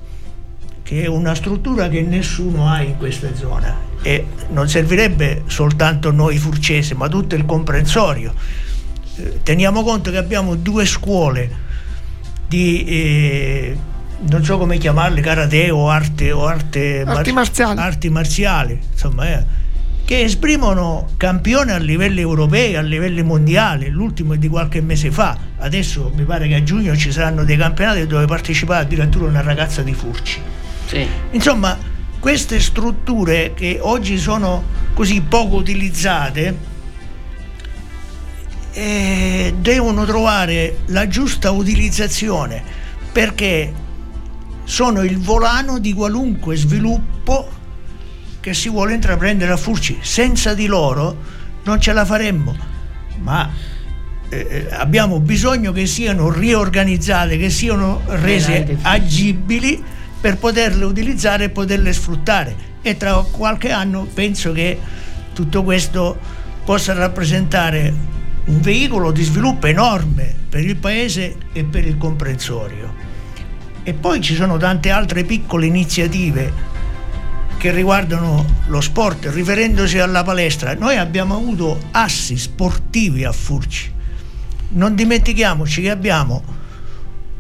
che 0.85 1.03
è 1.03 1.07
una 1.07 1.35
struttura 1.35 1.89
che 1.89 2.03
nessuno 2.03 2.69
ha 2.69 2.81
in 2.83 2.97
questa 2.99 3.35
zona. 3.35 3.75
e 4.03 4.27
non 4.51 4.69
servirebbe 4.69 5.45
soltanto 5.47 6.13
noi 6.13 6.37
furcesi, 6.39 6.95
ma 6.95 7.09
tutto 7.09 7.35
il 7.35 7.45
comprensorio. 7.47 8.33
Eh, 9.17 9.41
Teniamo 9.43 9.83
conto 9.83 10.11
che 10.11 10.19
abbiamo 10.19 10.55
due 10.57 10.85
scuole 10.85 11.51
di 12.47 12.85
eh, 12.85 13.77
non 14.29 14.45
so 14.45 14.59
come 14.59 14.77
chiamarle, 14.77 15.21
karate 15.23 15.71
o 15.71 15.89
arte, 15.89 16.33
o 16.33 16.47
arte, 16.47 17.03
Arti 17.07 17.33
marziali. 17.33 17.79
arti 17.81 18.11
marziali, 18.11 18.79
insomma, 18.93 19.27
eh, 19.29 19.45
che 20.05 20.21
esprimono 20.23 21.09
campioni 21.17 21.71
a 21.71 21.79
livelli 21.79 22.21
europei, 22.21 22.77
a 22.77 22.83
livelli 22.83 23.23
mondiali. 23.23 23.89
L'ultimo 23.89 24.35
è 24.35 24.37
di 24.37 24.49
qualche 24.49 24.83
mese 24.83 25.11
fa. 25.11 25.35
Adesso 25.59 26.13
mi 26.15 26.25
pare 26.25 26.47
che 26.47 26.57
a 26.57 26.63
giugno 26.63 26.95
ci 26.95 27.11
saranno 27.11 27.43
dei 27.45 27.57
campionati 27.57 28.07
dove 28.07 28.27
partecipa 28.27 28.77
addirittura 28.77 29.27
una 29.29 29.41
ragazza 29.41 29.81
di 29.81 29.95
Furci. 29.95 30.41
Sì. 30.87 31.07
Insomma, 31.33 31.79
queste 32.19 32.61
strutture 32.61 33.53
che 33.55 33.79
oggi 33.81 34.19
sono 34.19 34.65
così 34.95 35.21
poco 35.21 35.57
utilizzate 35.57 36.73
eh, 38.73 39.55
devono 39.59 40.05
trovare 40.05 40.79
la 40.87 41.07
giusta 41.07 41.51
utilizzazione 41.51 42.63
perché 43.13 43.73
sono 44.65 45.03
il 45.03 45.19
volano 45.19 45.79
di 45.79 45.93
qualunque 45.93 46.57
sviluppo 46.57 47.49
che 48.41 48.55
si 48.55 48.69
vuole 48.69 48.95
intraprendere 48.95 49.53
a 49.53 49.57
Furci. 49.57 49.99
Senza 50.03 50.55
di 50.55 50.67
loro 50.67 51.17
non 51.65 51.81
ce 51.81 51.93
la 51.93 52.05
faremmo, 52.05 52.57
ma 53.21 53.49
eh, 54.29 54.37
eh, 54.37 54.67
abbiamo 54.75 55.21
bisogno 55.21 55.73
che 55.73 55.87
siano 55.87 56.31
riorganizzate, 56.31 57.39
che 57.39 57.51
siano 57.51 58.03
rese 58.07 58.77
agibili 58.83 59.83
per 60.25 60.39
poterle 60.39 60.87
utilizzare 60.87 61.45
e 61.45 61.51
poterle 61.51 61.93
sfruttare. 61.93 62.57
E 62.81 62.97
tra 62.97 63.13
qualche 63.31 63.71
anno 63.71 64.05
penso 64.07 64.53
che 64.53 64.79
tutto 65.35 65.63
questo 65.63 66.19
possa 66.65 66.95
rappresentare 66.95 67.93
un 68.47 68.59
veicolo 68.63 69.11
di 69.11 69.23
sviluppo 69.23 69.67
enorme 69.67 70.35
per 70.49 70.65
il 70.65 70.77
paese 70.77 71.37
e 71.53 71.65
per 71.65 71.87
il 71.87 71.99
comprensorio. 71.99 72.95
E 73.83 73.93
poi 73.93 74.23
ci 74.23 74.35
sono 74.35 74.57
tante 74.57 74.89
altre 74.89 75.25
piccole 75.25 75.67
iniziative 75.67 76.51
che 77.59 77.71
riguardano 77.71 78.47
lo 78.69 78.81
sport, 78.81 79.29
riferendosi 79.31 79.99
alla 79.99 80.23
palestra. 80.23 80.73
Noi 80.73 80.97
abbiamo 80.97 81.37
avuto 81.37 81.79
assi 81.91 82.39
sportivi 82.39 83.25
a 83.25 83.33
Furci. 83.33 83.93
Non 84.71 84.95
dimentichiamoci 84.95 85.83
che 85.83 85.91
abbiamo 85.91 86.43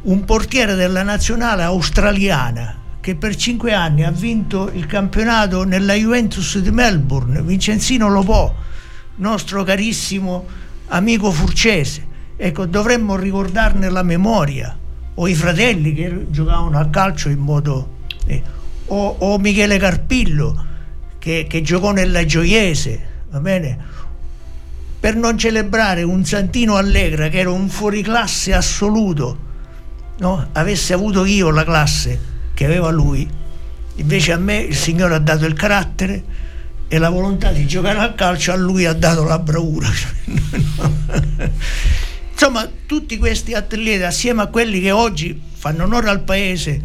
un 0.04 0.24
portiere 0.24 0.74
della 0.74 1.02
nazionale 1.02 1.62
australiana 1.62 2.82
che 3.00 3.14
per 3.14 3.36
cinque 3.36 3.72
anni 3.72 4.04
ha 4.04 4.10
vinto 4.10 4.70
il 4.72 4.86
campionato 4.86 5.64
nella 5.64 5.92
Juventus 5.94 6.58
di 6.58 6.70
Melbourne, 6.70 7.42
Vincenzino 7.42 8.08
Lopò, 8.08 8.54
nostro 9.16 9.62
carissimo 9.62 10.46
amico 10.86 11.30
furcese. 11.30 12.06
Ecco, 12.36 12.64
dovremmo 12.66 13.16
ricordarne 13.16 13.90
la 13.90 14.02
memoria, 14.02 14.76
o 15.14 15.28
i 15.28 15.34
fratelli 15.34 15.92
che 15.92 16.26
giocavano 16.30 16.78
a 16.78 16.88
calcio 16.88 17.28
in 17.28 17.38
modo... 17.38 17.98
eh, 18.26 18.42
o, 18.86 19.16
o 19.18 19.38
Michele 19.38 19.78
Carpillo 19.78 20.66
che, 21.18 21.46
che 21.48 21.62
giocò 21.62 21.92
nella 21.92 22.24
Gioiese, 22.24 23.00
va 23.30 23.40
bene? 23.40 23.78
Per 24.98 25.14
non 25.14 25.36
celebrare 25.36 26.02
un 26.02 26.24
Santino 26.24 26.76
Allegra 26.76 27.28
che 27.28 27.38
era 27.38 27.50
un 27.50 27.68
fuoriclasse 27.68 28.54
assoluto, 28.54 29.43
no? 30.24 30.48
avesse 30.52 30.94
avuto 30.94 31.26
io 31.26 31.50
la 31.50 31.64
classe 31.64 32.32
che 32.54 32.64
aveva 32.64 32.90
lui, 32.90 33.28
invece 33.96 34.32
a 34.32 34.38
me 34.38 34.56
il 34.56 34.74
Signore 34.74 35.14
ha 35.14 35.18
dato 35.18 35.44
il 35.44 35.52
carattere 35.52 36.24
e 36.88 36.98
la 36.98 37.10
volontà 37.10 37.52
di 37.52 37.66
giocare 37.66 37.98
al 37.98 38.14
calcio, 38.14 38.52
a 38.52 38.56
lui 38.56 38.86
ha 38.86 38.94
dato 38.94 39.24
la 39.24 39.38
bravura. 39.38 39.88
Insomma, 42.32 42.68
tutti 42.86 43.18
questi 43.18 43.52
atleti, 43.52 44.02
assieme 44.02 44.42
a 44.42 44.46
quelli 44.46 44.80
che 44.80 44.90
oggi 44.90 45.38
fanno 45.52 45.84
onore 45.84 46.08
al 46.08 46.22
paese 46.22 46.80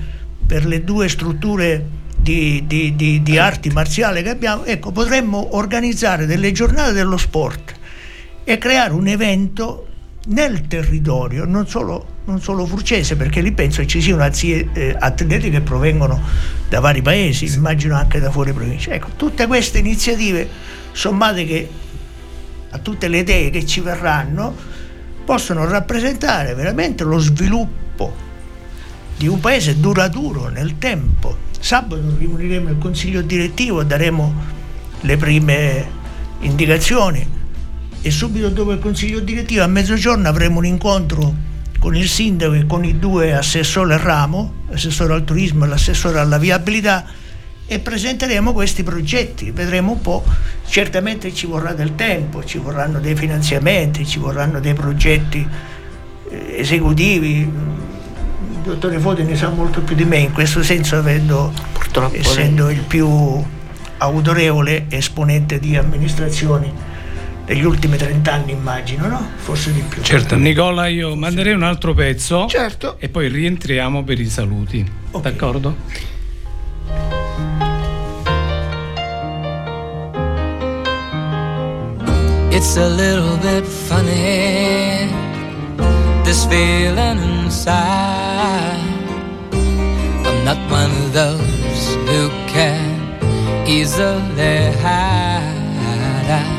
per 0.46 0.66
le 0.66 0.84
due 0.84 1.08
strutture 1.08 1.98
di, 2.18 2.64
di- 2.68 2.96
di- 2.96 3.24
di 3.24 3.38
arti 3.38 3.70
marziali 3.70 4.22
che 4.22 4.30
abbiamo, 4.30 4.66
ecco, 4.66 4.92
potremmo 4.92 5.56
organizzare 5.56 6.26
delle 6.26 6.52
giornate 6.52 6.92
dello 6.92 7.18
sport 7.18 7.74
e 8.44 8.58
creare 8.58 8.94
un 8.94 9.08
evento 9.08 9.89
nel 10.30 10.68
territorio, 10.68 11.46
non 11.46 11.68
solo, 11.68 12.06
non 12.26 12.42
solo 12.42 12.66
furcese, 12.66 13.16
perché 13.16 13.42
lì 13.42 13.52
penso 13.52 13.82
che 13.82 13.88
ci 13.88 14.02
siano 14.02 14.24
azie- 14.24 14.70
eh, 14.74 14.96
atleti 14.98 15.50
che 15.50 15.62
provengono 15.62 16.22
da 16.68 16.80
vari 16.80 17.02
paesi, 17.02 17.46
immagino 17.46 17.96
anche 17.96 18.20
da 18.20 18.30
fuori 18.30 18.54
provincia. 18.54 18.92
Ecco, 18.92 19.10
tutte 19.16 19.48
queste 19.48 19.80
iniziative, 19.80 20.48
sommate 20.92 21.46
che 21.46 21.70
a 22.70 22.78
tutte 22.78 23.08
le 23.08 23.20
idee 23.20 23.50
che 23.50 23.66
ci 23.66 23.80
verranno, 23.80 24.56
possono 25.26 25.66
rappresentare 25.68 26.54
veramente 26.54 27.04
lo 27.04 27.18
sviluppo 27.18 28.28
di 29.18 29.28
un 29.28 29.40
paese 29.40 29.80
duraturo 29.80 30.50
nel 30.50 30.78
tempo. 30.78 31.48
Sabato 31.60 32.16
riuniremo 32.18 32.70
il 32.70 32.78
consiglio 32.78 33.22
direttivo, 33.22 33.84
daremo 33.84 34.58
le 35.02 35.18
prime 35.18 35.98
indicazioni 36.42 37.38
e 38.02 38.12
subito 38.12 38.50
dopo 38.50 38.72
il 38.72 38.80
consiglio 38.80 39.20
direttivo 39.20 39.64
a 39.64 39.68
mezzogiorno 39.68 40.28
avremo 40.28 40.60
un 40.60 40.66
incontro 40.66 41.48
con 41.80 41.96
il 41.96 42.08
sindaco 42.08 42.54
e 42.54 42.66
con 42.66 42.84
i 42.84 43.00
due 43.00 43.34
assessori 43.34 43.94
al 43.94 44.00
ramo, 44.00 44.54
l'assessore 44.70 45.14
al 45.14 45.24
turismo 45.24 45.66
e 45.66 45.68
l'assessore 45.68 46.20
alla 46.20 46.38
viabilità 46.38 47.06
e 47.66 47.80
presenteremo 47.80 48.52
questi 48.52 48.84
progetti, 48.84 49.52
vedremo 49.52 49.92
un 49.92 50.02
po', 50.02 50.24
certamente 50.68 51.34
ci 51.34 51.46
vorrà 51.46 51.74
del 51.74 51.96
tempo, 51.96 52.44
ci 52.44 52.58
vorranno 52.58 53.00
dei 53.00 53.16
finanziamenti, 53.16 54.06
ci 54.06 54.18
vorranno 54.18 54.60
dei 54.60 54.74
progetti 54.74 55.48
eh, 56.30 56.56
esecutivi, 56.58 57.40
il 57.40 57.52
dottore 58.64 59.00
Foti 59.00 59.24
ne 59.24 59.36
sa 59.36 59.50
molto 59.50 59.82
più 59.82 59.96
di 59.96 60.04
me 60.04 60.18
in 60.18 60.34
questo 60.34 60.64
senso 60.64 60.98
avendo, 60.98 61.54
essendo 62.12 62.70
il 62.70 62.82
più 62.82 63.42
autorevole 63.98 64.86
esponente 64.90 65.60
di 65.60 65.76
amministrazioni 65.78 66.89
degli 67.50 67.64
ultimi 67.64 67.98
30 67.98 68.32
anni 68.32 68.52
immagino, 68.52 69.08
no? 69.08 69.28
Forse 69.38 69.74
di 69.74 69.82
più. 69.82 70.04
Certo, 70.04 70.36
Nicola, 70.36 70.86
io 70.86 71.16
manderei 71.16 71.54
un 71.54 71.64
altro 71.64 71.96
pezzo 71.96 72.46
Certo. 72.48 72.98
e 73.00 73.10
poi 73.10 73.28
rientriamo 73.28 74.04
per 74.04 74.20
i 74.20 74.30
saluti. 74.30 74.88
D'accordo? 75.20 75.76
It's 82.52 82.78
a 82.78 82.88
little 82.88 83.38
bit 83.38 83.66
funny, 83.66 85.10
this 86.24 86.46
feeling 86.46 87.18
inside. 87.18 88.78
I'm 89.52 90.46
not 90.46 90.60
one 90.70 90.92
of 90.92 91.14
those 91.14 91.96
who 92.06 92.30
can 92.46 93.18
easily 93.66 94.72
hide. 94.84 96.59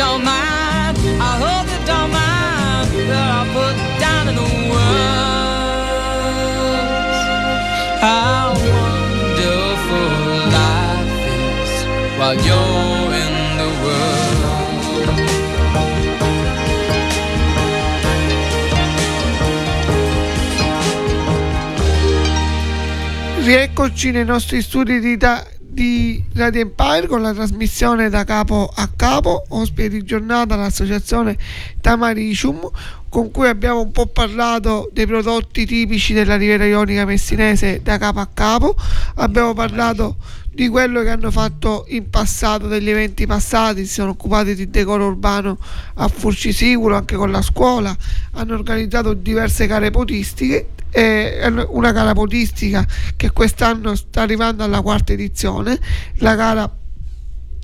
Don't 0.00 0.24
mind. 0.24 0.96
I 1.28 1.32
hope 1.44 1.66
you 1.74 1.80
don't 1.90 2.10
mind 2.10 2.88
that 3.10 3.28
I 3.38 3.40
put 3.56 3.76
down 4.04 4.24
in 4.30 4.34
the 4.40 4.50
words 4.72 5.98
how 8.06 8.44
wonderful 8.72 10.12
life 10.56 11.12
is 11.36 11.72
while 12.18 12.38
you're. 12.46 12.80
Rieccoci 23.42 24.10
nei 24.10 24.24
nostri 24.24 24.60
studi 24.62 25.00
di, 25.00 25.16
da- 25.16 25.44
di 25.70 26.22
Radio 26.34 26.62
Empire 26.62 27.06
con 27.06 27.22
la 27.22 27.32
trasmissione 27.32 28.08
da 28.08 28.24
capo 28.24 28.70
a 28.74 28.90
capo, 28.94 29.44
ospite 29.48 29.88
di 29.88 30.02
giornata 30.02 30.56
l'associazione 30.56 31.36
Tamaricium, 31.80 32.68
con 33.08 33.30
cui 33.30 33.46
abbiamo 33.46 33.80
un 33.80 33.92
po' 33.92 34.06
parlato 34.06 34.90
dei 34.92 35.06
prodotti 35.06 35.64
tipici 35.66 36.12
della 36.12 36.36
Riviera 36.36 36.64
Ionica 36.64 37.04
messinese 37.04 37.80
da 37.82 37.98
capo 37.98 38.18
a 38.18 38.28
capo, 38.32 38.74
abbiamo 39.16 39.54
parlato 39.54 40.16
di 40.52 40.68
quello 40.68 41.02
che 41.02 41.10
hanno 41.10 41.30
fatto 41.30 41.84
in 41.88 42.10
passato, 42.10 42.66
degli 42.66 42.90
eventi 42.90 43.26
passati, 43.26 43.86
si 43.86 43.92
sono 43.92 44.10
occupati 44.10 44.56
di 44.56 44.68
decoro 44.68 45.06
urbano 45.06 45.56
a 45.94 46.08
Furcisicuro, 46.08 46.96
anche 46.96 47.14
con 47.14 47.30
la 47.30 47.42
scuola, 47.42 47.96
hanno 48.32 48.54
organizzato 48.54 49.14
diverse 49.14 49.66
gare 49.68 49.90
potistiche 49.90 50.70
e 50.90 51.40
una 51.68 51.92
gara 51.92 52.12
podistica 52.12 52.86
che 53.16 53.30
quest'anno 53.30 53.94
sta 53.94 54.22
arrivando 54.22 54.64
alla 54.64 54.80
quarta 54.80 55.12
edizione, 55.12 55.78
la 56.16 56.34
gara 56.34 56.74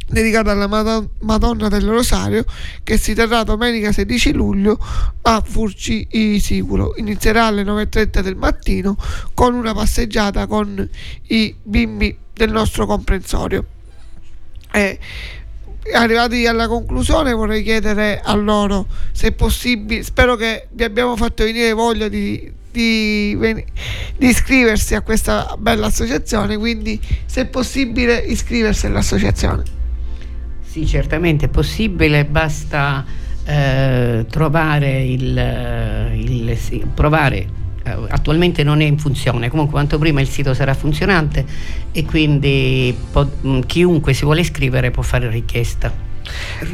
dedicata 0.09 0.53
alla 0.53 0.69
Madon- 0.69 1.09
Madonna 1.21 1.69
del 1.69 1.85
Rosario 1.85 2.45
che 2.85 2.97
si 2.97 3.15
terrà 3.15 3.43
domenica 3.43 3.91
16 3.91 4.33
luglio 4.33 4.79
a 5.23 5.43
Furci 5.45 6.39
Sicuro. 6.41 6.95
Inizierà 6.97 7.47
alle 7.47 7.65
9.30 7.65 8.21
del 8.21 8.37
mattino 8.37 8.97
con 9.35 9.55
una 9.55 9.75
passeggiata 9.75 10.47
con 10.47 10.89
i 11.29 11.55
bimbi 11.61 12.17
del 12.33 12.53
nostro 12.53 12.87
comprensorio. 12.87 13.67
E 14.73 14.99
arrivati 15.93 16.47
alla 16.47 16.69
conclusione 16.69 17.33
vorrei 17.33 17.63
chiedere 17.63 18.21
a 18.23 18.35
loro 18.35 18.87
se 19.13 19.29
è 19.29 19.33
possibile, 19.33 20.03
spero 20.03 20.37
che 20.37 20.69
vi 20.71 20.85
abbiamo 20.85 21.17
fatto 21.17 21.45
venire 21.45 21.73
voglia 21.73 22.09
di, 22.09 22.53
di, 22.71 23.37
di 23.37 24.27
iscriversi 24.29 24.95
a 24.95 25.01
questa 25.01 25.55
bella 25.59 25.87
associazione, 25.87 26.57
quindi 26.57 27.01
se 27.25 27.43
è 27.43 27.47
possibile 27.47 28.17
iscriversi 28.17 28.87
all'associazione. 28.87 29.63
Sì, 30.65 30.87
certamente 30.87 31.47
è 31.47 31.49
possibile, 31.49 32.25
basta 32.27 33.05
eh, 33.45 34.27
trovare 34.29 35.03
il, 35.05 36.11
il- 36.15 36.57
sì, 36.59 36.85
provare. 36.93 37.65
Eh, 37.87 38.07
Attualmente 38.09 38.63
non 38.63 38.81
è 38.81 38.85
in 38.85 38.99
funzione, 38.99 39.49
comunque 39.49 39.75
quanto 39.75 39.99
prima 39.99 40.21
il 40.21 40.29
sito 40.29 40.55
sarà 40.55 40.75
funzionante 40.75 41.45
e 41.93 42.05
quindi 42.05 42.95
po- 43.11 43.31
mh, 43.41 43.61
chiunque 43.61 44.13
si 44.13 44.25
vuole 44.25 44.41
iscrivere 44.41 44.91
può 44.91 45.03
fare 45.03 45.31
richiesta. 45.31 45.93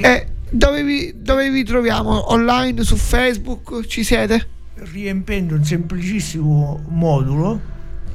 Eh, 0.01 0.27
dove, 0.51 0.83
vi, 0.83 1.15
dove 1.17 1.51
vi 1.51 1.65
troviamo? 1.65 2.33
Online, 2.33 2.83
su 2.83 2.97
Facebook? 2.97 3.87
Ci 3.87 4.03
siete? 4.03 4.49
riempendo 4.75 5.55
un 5.55 5.65
semplicissimo 5.65 6.85
modulo 6.89 7.71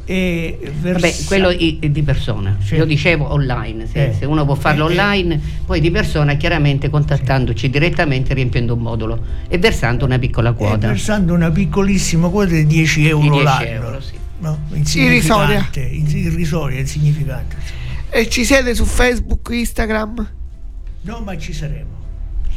e 0.09 0.57
Vabbè, 0.61 0.99
versa- 0.99 1.25
quello 1.25 1.49
i- 1.51 1.79
di 1.91 2.01
persona, 2.01 2.55
Sì. 2.63 2.75
io 2.75 2.85
dicevo 2.85 3.29
online, 3.33 3.87
se, 3.87 4.05
Eh. 4.05 4.13
se 4.13 4.25
uno 4.25 4.45
può 4.45 4.55
farlo 4.55 4.85
Eh, 4.87 4.87
eh. 4.87 4.91
online, 4.91 5.41
poi 5.65 5.81
di 5.81 5.91
persona 5.91 6.35
chiaramente 6.35 6.89
contattandoci 6.89 7.69
direttamente 7.69 8.33
riempiendo 8.33 8.73
un 8.73 8.79
modulo 8.79 9.19
e 9.49 9.57
versando 9.57 10.05
una 10.05 10.17
piccola 10.17 10.51
e 10.51 10.53
quota. 10.53 10.87
versando 10.87 11.33
una 11.33 11.51
piccolissima 11.51 12.29
quota 12.29 12.53
di 12.53 12.65
10 12.65 13.05
euro 13.05 13.21
Di 13.23 13.29
10 13.29 13.43
l'anno. 13.43 13.65
euro, 13.65 13.99
sì. 14.01 14.13
No, 14.39 14.57
Irrisoria. 14.71 15.57
insignificante, 15.57 15.79
ins- 15.81 16.13
irrisoria, 16.13 16.79
insignificante. 16.79 17.55
E 18.09 18.29
ci 18.29 18.45
siete 18.45 18.73
su 18.75 18.85
Facebook, 18.85 19.49
Instagram? 19.51 20.27
No, 21.01 21.19
ma 21.25 21.37
ci 21.37 21.51
saremo. 21.51 21.95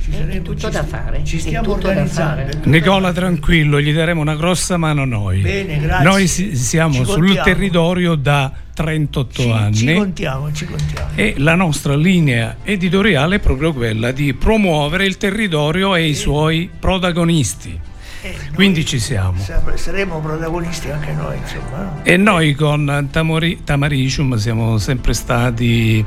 Ci 0.03 0.11
è 0.11 0.14
saremo, 0.14 0.42
tutto 0.42 0.66
ci 0.66 0.70
da 0.72 0.84
fare, 0.84 1.24
Ci 1.24 1.38
stiamo 1.38 1.66
tutto 1.74 1.80
da 1.82 1.88
organizzando. 1.88 2.59
Nicola 2.64 3.12
tranquillo, 3.12 3.80
gli 3.80 3.92
daremo 3.92 4.20
una 4.20 4.34
grossa 4.36 4.76
mano 4.76 5.05
noi. 5.05 5.40
Bene, 5.40 5.78
grazie. 5.78 6.05
Noi 6.05 6.26
si- 6.26 6.57
siamo 6.57 6.94
Ci 6.94 7.05
sul 7.05 7.14
contiamo. 7.26 7.42
territorio 7.44 8.14
da 8.14 8.51
38 8.74 9.42
Ci, 9.42 9.51
anni 9.51 9.74
ci 9.74 9.94
contiamo, 9.94 10.53
ci 10.53 10.64
contiamo. 10.64 11.09
e 11.14 11.34
la 11.36 11.55
nostra 11.55 11.94
linea 11.96 12.57
editoriale 12.64 13.36
è 13.36 13.38
proprio 13.40 13.72
quella 13.74 14.11
di 14.11 14.32
promuovere 14.32 15.05
il 15.05 15.16
territorio 15.18 15.94
e 15.94 16.07
i 16.09 16.14
suoi 16.14 16.70
protagonisti. 16.78 17.78
Eh, 18.23 18.35
Quindi 18.55 18.85
ci 18.85 18.99
siamo. 18.99 19.41
sa- 19.41 19.62
Saremo 19.75 20.21
protagonisti 20.21 20.91
anche 20.91 21.12
noi, 21.12 21.39
insomma. 21.39 21.77
no? 21.83 22.01
E 22.03 22.16
noi 22.16 22.55
con 22.55 23.09
Tamori- 23.11 23.62
Tamaricium 23.64 24.37
siamo 24.37 24.77
sempre 24.79 25.14
stati 25.14 26.05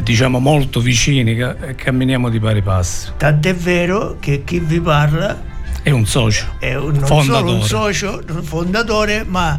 diciamo 0.00 0.38
molto 0.38 0.80
vicini, 0.80 1.34
ca- 1.36 1.56
camminiamo 1.74 2.28
di 2.28 2.38
pari 2.38 2.62
passo. 2.62 3.14
Tant'è 3.16 3.54
vero 3.54 4.16
che 4.20 4.42
chi 4.44 4.60
vi 4.60 4.80
parla 4.80 5.40
È 5.82 5.90
un 5.90 6.06
socio. 6.06 6.46
è 6.60 6.74
un, 6.76 6.92
non 6.92 7.04
Fondatore. 7.06 7.26
solo 7.40 7.52
un 7.54 7.62
socio 7.62 8.22
fondatore, 8.42 9.24
ma 9.26 9.58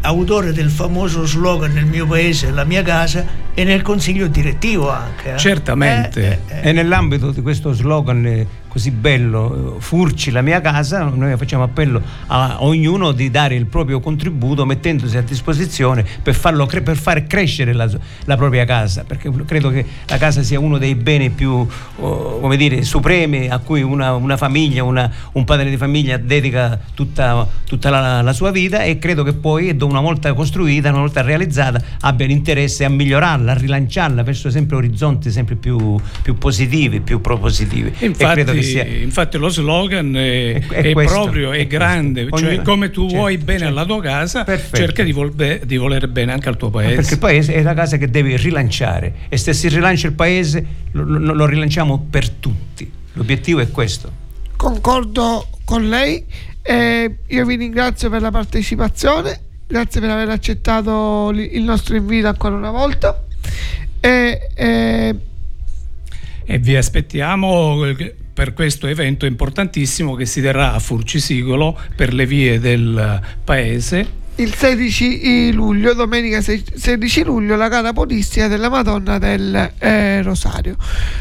autore 0.00 0.52
del 0.52 0.70
famoso 0.70 1.24
slogan 1.24 1.72
nel 1.72 1.84
mio 1.86 2.06
paese, 2.06 2.50
la 2.50 2.64
mia 2.64 2.82
casa, 2.82 3.24
e 3.54 3.62
nel 3.64 3.82
consiglio 3.82 4.26
direttivo 4.26 4.90
anche. 4.90 5.34
eh. 5.34 5.38
Certamente. 5.38 6.40
Eh, 6.48 6.54
eh, 6.54 6.60
eh. 6.62 6.68
E 6.70 6.72
nell'ambito 6.72 7.30
di 7.30 7.42
questo 7.42 7.72
slogan, 7.72 8.26
eh, 8.26 8.46
così 8.76 8.90
bello, 8.90 9.76
eh, 9.78 9.80
Furci 9.80 10.30
la 10.30 10.42
mia 10.42 10.60
casa, 10.60 11.04
noi 11.04 11.34
facciamo 11.38 11.62
appello 11.62 12.02
a 12.26 12.58
ognuno 12.62 13.12
di 13.12 13.30
dare 13.30 13.54
il 13.54 13.64
proprio 13.64 14.00
contributo 14.00 14.66
mettendosi 14.66 15.16
a 15.16 15.22
disposizione 15.22 16.04
per, 16.22 16.34
farlo 16.34 16.66
per 16.66 16.94
far 16.94 17.26
crescere 17.26 17.72
la, 17.72 17.88
la 18.24 18.36
propria 18.36 18.66
casa, 18.66 19.04
perché 19.04 19.32
credo 19.46 19.70
che 19.70 19.82
la 20.06 20.18
casa 20.18 20.42
sia 20.42 20.60
uno 20.60 20.76
dei 20.76 20.94
beni 20.94 21.30
più 21.30 21.66
oh, 21.96 22.40
come 22.40 22.58
dire, 22.58 22.82
supremi 22.82 23.48
a 23.48 23.58
cui 23.60 23.80
una, 23.80 24.12
una 24.14 24.36
famiglia, 24.36 24.84
una- 24.84 25.10
un 25.32 25.44
padre 25.44 25.70
di 25.70 25.76
famiglia 25.78 26.18
dedica 26.18 26.78
tutta, 26.92 27.48
tutta 27.64 27.88
la, 27.88 28.20
la 28.20 28.32
sua 28.34 28.50
vita 28.50 28.82
e 28.82 28.98
credo 28.98 29.22
che 29.22 29.32
poi 29.32 29.74
una 29.80 30.00
volta 30.00 30.34
costruita, 30.34 30.90
una 30.90 30.98
volta 30.98 31.22
realizzata, 31.22 31.80
abbia 32.00 32.26
l'interesse 32.26 32.84
a 32.84 32.90
migliorarla, 32.90 33.52
a 33.52 33.54
rilanciarla 33.54 34.22
verso 34.22 34.50
sempre 34.50 34.76
orizzonti 34.76 35.30
sempre 35.30 35.54
più, 35.56 35.98
più 36.20 36.36
positivi, 36.36 37.00
più 37.00 37.22
propositivi. 37.22 37.92
e 37.98 38.06
Infatti, 38.06 38.34
credo 38.34 38.52
che 38.52 38.64
sia 38.66 38.84
infatti 38.84 39.38
lo 39.38 39.48
slogan 39.48 40.14
è, 40.16 40.54
È- 40.54 40.66
è 40.68 40.82
è 40.82 40.92
questo, 40.92 41.20
proprio 41.22 41.52
è 41.52 41.58
è 41.58 41.66
grande, 41.66 42.28
cioè 42.30 42.62
come 42.62 42.90
tu 42.90 43.02
certo, 43.02 43.16
vuoi 43.16 43.38
bene 43.38 43.58
certo. 43.60 43.72
alla 43.74 43.84
tua 43.86 44.00
casa, 44.02 44.44
Perfetto. 44.44 44.76
cerca 44.76 45.02
di, 45.02 45.12
vol- 45.12 45.32
be- 45.34 45.60
di 45.64 45.76
volere 45.76 46.08
bene 46.08 46.32
anche 46.32 46.48
al 46.48 46.56
tuo 46.56 46.70
paese. 46.70 46.94
perché 46.96 47.14
il 47.14 47.18
paese 47.20 47.54
è 47.54 47.62
la 47.62 47.74
casa 47.74 47.96
che 47.96 48.10
devi 48.10 48.36
rilanciare 48.36 49.14
e 49.28 49.36
se 49.36 49.52
si 49.52 49.68
rilancia 49.68 50.06
il 50.08 50.12
paese 50.14 50.64
lo, 50.92 51.02
lo- 51.04 51.32
lo 51.34 51.46
rilanciamo 51.46 52.06
per 52.10 52.28
tutti. 52.30 52.90
L'obiettivo 53.14 53.60
è 53.60 53.70
questo. 53.70 54.10
Concordo 54.56 55.48
con 55.64 55.88
lei. 55.88 56.24
eh, 56.62 57.16
io 57.28 57.46
vi 57.46 57.56
ringrazio 57.56 58.10
per 58.10 58.20
la 58.20 58.30
partecipazione. 58.30 59.40
Grazie 59.68 60.00
per 60.00 60.10
aver 60.10 60.28
accettato 60.28 61.30
il 61.34 61.62
nostro 61.62 61.96
invito 61.96 62.28
ancora 62.28 62.54
una 62.54 62.70
volta. 62.70 63.24
E, 64.00 64.48
eh, 64.54 65.14
E 66.44 66.58
vi 66.58 66.76
aspettiamo 66.76 67.84
eh, 67.86 68.14
per 68.36 68.52
questo 68.52 68.86
evento 68.86 69.24
importantissimo 69.24 70.14
che 70.14 70.26
si 70.26 70.42
terrà 70.42 70.74
a 70.74 70.78
Furcisicolo 70.78 71.74
per 71.96 72.12
le 72.12 72.26
vie 72.26 72.60
del 72.60 73.18
paese. 73.42 74.24
il 74.38 74.52
16 74.52 75.54
luglio, 75.54 75.94
domenica 75.94 76.42
se- 76.42 76.62
16 76.74 77.24
luglio, 77.24 77.56
la 77.56 77.68
gara 77.68 77.94
polistica 77.94 78.46
della 78.46 78.68
Madonna 78.68 79.16
del 79.16 79.72
eh, 79.78 80.20
Rosario. 80.20 80.76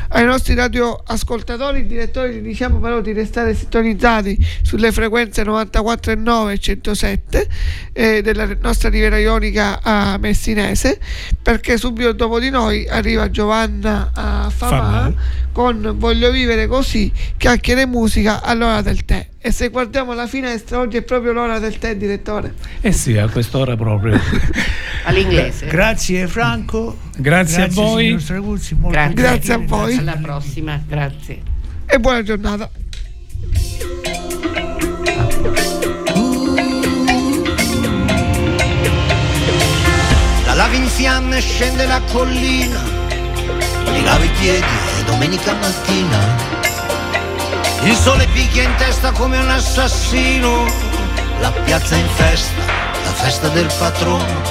Ai 0.10 0.26
nostri 0.26 0.56
radioascoltatori, 0.56 1.88
direttori, 1.88 2.34
gli 2.34 2.42
diciamo 2.42 2.80
però 2.80 3.00
di 3.00 3.14
restare 3.14 3.56
sintonizzati 3.56 4.38
sulle 4.62 4.92
frequenze 4.92 5.44
94,9 5.44 6.50
e 6.50 6.60
107 6.60 7.48
eh, 7.94 8.22
della 8.22 8.50
nostra 8.60 8.90
Riviera 8.90 9.18
Ionica 9.18 9.80
a 9.82 10.18
Messinese, 10.18 11.00
perché 11.42 11.78
subito 11.78 12.12
dopo 12.12 12.42
di 12.42 12.50
noi 12.50 12.86
arriva 12.90 13.30
Giovanna 13.30 14.12
a 14.14 14.50
Famà 14.50 14.76
Famà. 14.76 15.44
Con 15.56 15.94
Voglio 15.96 16.32
vivere 16.32 16.68
così, 16.68 17.10
chiacchiere 17.38 17.84
e 17.84 17.86
musica 17.86 18.42
all'ora 18.42 18.82
del 18.82 19.06
tè. 19.06 19.26
E 19.40 19.54
se 19.54 19.70
guardiamo 19.70 20.14
la 20.14 20.28
finestra, 20.28 20.80
oggi 20.80 20.98
è 20.98 21.02
proprio 21.02 21.32
l'ora 21.32 21.60
del 21.60 21.78
tè, 21.78 21.96
direttore. 21.96 22.54
Eh 22.82 22.92
sì, 22.92 23.18
a 23.18 23.30
quest'ora 23.30 23.78
proprio. 23.78 24.20
All'inglese. 25.06 25.68
Grazie 25.68 26.28
Franco. 26.28 26.98
Grazie 27.16 27.64
a 27.64 27.68
voi. 27.70 28.20
Straguzzi, 28.20 28.76
molto 28.76 28.98
Grazie. 28.98 29.16
Grazie 29.16 29.54
a 29.54 29.58
voi. 29.60 29.98
Alla 29.98 30.20
prossima, 30.22 30.84
grazie. 30.86 31.42
E 31.86 32.00
buona 32.00 32.22
giornata. 32.22 32.70
La 40.46 40.54
lava 40.54 40.76
in 40.76 40.88
fiamme 40.88 41.40
scende 41.40 41.86
la 41.86 42.02
collina, 42.12 42.82
mi 43.86 44.04
lavo 44.04 44.24
i 44.26 44.30
piedi 44.38 44.95
domenica 45.06 45.54
mattina. 45.54 46.18
Il 47.84 47.96
sole 47.96 48.28
picchia 48.28 48.64
in 48.64 48.76
testa 48.76 49.12
come 49.12 49.38
un 49.38 49.50
assassino, 49.50 50.66
la 51.40 51.52
piazza 51.52 51.96
in 51.96 52.08
festa, 52.16 52.62
la 53.04 53.12
festa 53.12 53.48
del 53.50 53.72
patrono. 53.78 54.42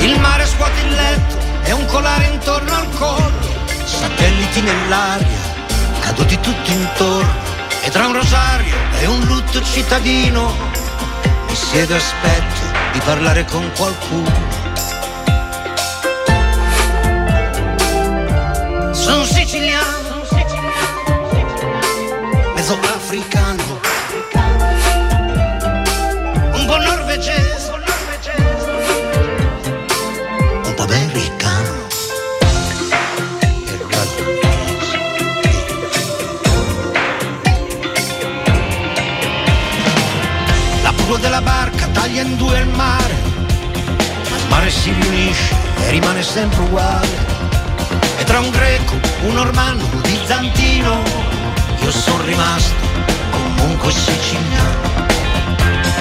Il 0.00 0.18
mare 0.20 0.46
scuote 0.46 0.80
il 0.80 0.90
letto 0.92 1.36
e 1.64 1.72
un 1.72 1.86
colare 1.86 2.26
intorno 2.32 2.74
al 2.74 2.88
collo, 2.94 3.48
satelliti 3.84 4.60
nell'aria, 4.60 5.38
caduti 6.00 6.38
tutti 6.40 6.72
intorno. 6.72 7.46
E 7.82 7.90
tra 7.90 8.06
un 8.06 8.12
rosario 8.12 8.76
e 9.00 9.06
un 9.06 9.20
lutto 9.22 9.62
cittadino, 9.62 10.52
mi 11.48 11.54
siedo 11.54 11.94
e 11.94 11.96
aspetto 11.96 12.60
di 12.92 13.00
parlare 13.00 13.44
con 13.44 13.70
qualcuno. 13.76 14.58
Sono 19.08 19.24
siciliano, 19.24 20.22
mezzo 22.54 22.78
africano, 22.82 23.80
un 26.52 26.66
po' 26.66 26.76
norvegese, 26.76 27.72
un 30.62 30.74
po' 30.74 30.82
americano. 30.82 31.86
La 40.82 40.92
prua 40.92 41.16
della 41.16 41.40
barca 41.40 41.86
taglia 41.94 42.20
in 42.20 42.36
due 42.36 42.58
il 42.58 42.68
mare, 42.68 43.14
ma 44.28 44.36
il 44.36 44.48
mare 44.50 44.68
si 44.68 44.92
riunisce 44.92 45.54
e 45.78 45.90
rimane 45.92 46.22
sempre 46.22 46.60
uguale. 46.60 47.27
Tra 48.28 48.40
un 48.40 48.50
greco, 48.50 48.94
un 49.22 49.34
normanno, 49.34 49.82
un 49.90 50.00
bizantino, 50.02 51.02
io 51.80 51.90
sono 51.90 52.22
rimasto 52.24 52.74
comunque 53.30 53.90
siciliano. 53.90 54.76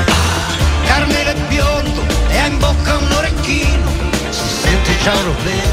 Ah, 0.07 0.85
Carmelo 0.85 1.29
è 1.29 1.35
biondo 1.47 2.05
e 2.27 2.37
ha 2.37 2.47
in 2.47 2.57
bocca 2.57 2.97
un 2.97 3.11
orecchino, 3.13 3.89
si 4.29 4.45
sente 4.61 4.97
già 5.01 5.13
europeo, 5.13 5.71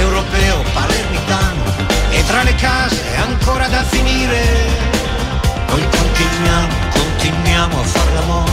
europeo, 0.00 0.64
palermitano. 0.72 1.62
E 2.10 2.24
tra 2.26 2.42
le 2.42 2.54
case 2.56 3.00
è 3.14 3.18
ancora 3.18 3.68
da 3.68 3.84
finire, 3.84 4.42
noi 5.68 5.86
continuiamo, 5.88 6.74
continuiamo 6.90 7.80
a 7.80 7.84
far 7.84 8.12
l'amore. 8.14 8.50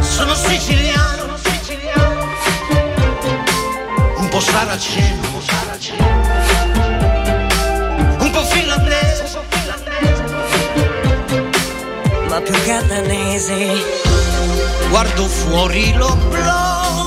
Sono 0.00 0.34
siciliano, 0.34 1.15
po' 4.36 4.42
saraceno, 4.42 5.28
un 8.18 8.30
po' 8.30 8.44
finlandese, 8.44 9.24
ma 12.28 12.40
più 12.42 12.54
catanese. 12.66 13.82
guardo 14.90 15.26
fuori 15.26 15.94
l'oblò, 15.94 17.06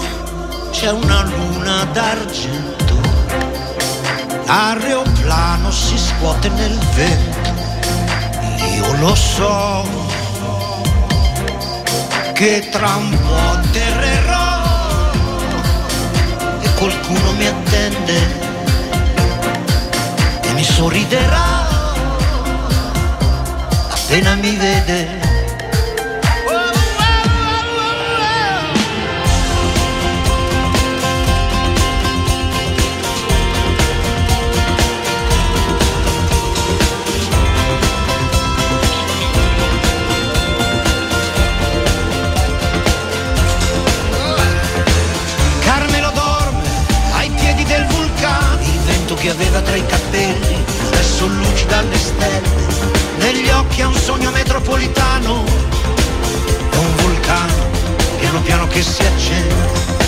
c'è 0.71 0.89
una 0.89 1.21
luna 1.21 1.83
d'argento, 1.93 2.95
l'aeroplano 4.45 5.69
si 5.69 5.99
scuote 5.99 6.49
nel 6.49 6.79
vento, 6.95 7.51
io 8.73 8.91
lo 9.01 9.13
so 9.13 9.87
che 12.33 12.69
tra 12.71 12.95
un 12.95 13.09
po' 13.21 13.35
atterrerò 13.35 14.17
e 14.17 14.18
qualcuno 16.79 17.33
mi 17.33 17.45
attende 17.45 18.17
e 20.43 20.53
mi 20.53 20.63
sorriderà 20.63 21.67
appena 23.91 24.35
mi 24.35 24.55
vede. 24.55 25.18
È 54.75 55.45
un 56.77 56.95
vulcano, 56.97 57.53
piano 58.19 58.41
piano 58.41 58.67
che 58.67 58.81
si 58.81 59.01
accende. 59.01 59.98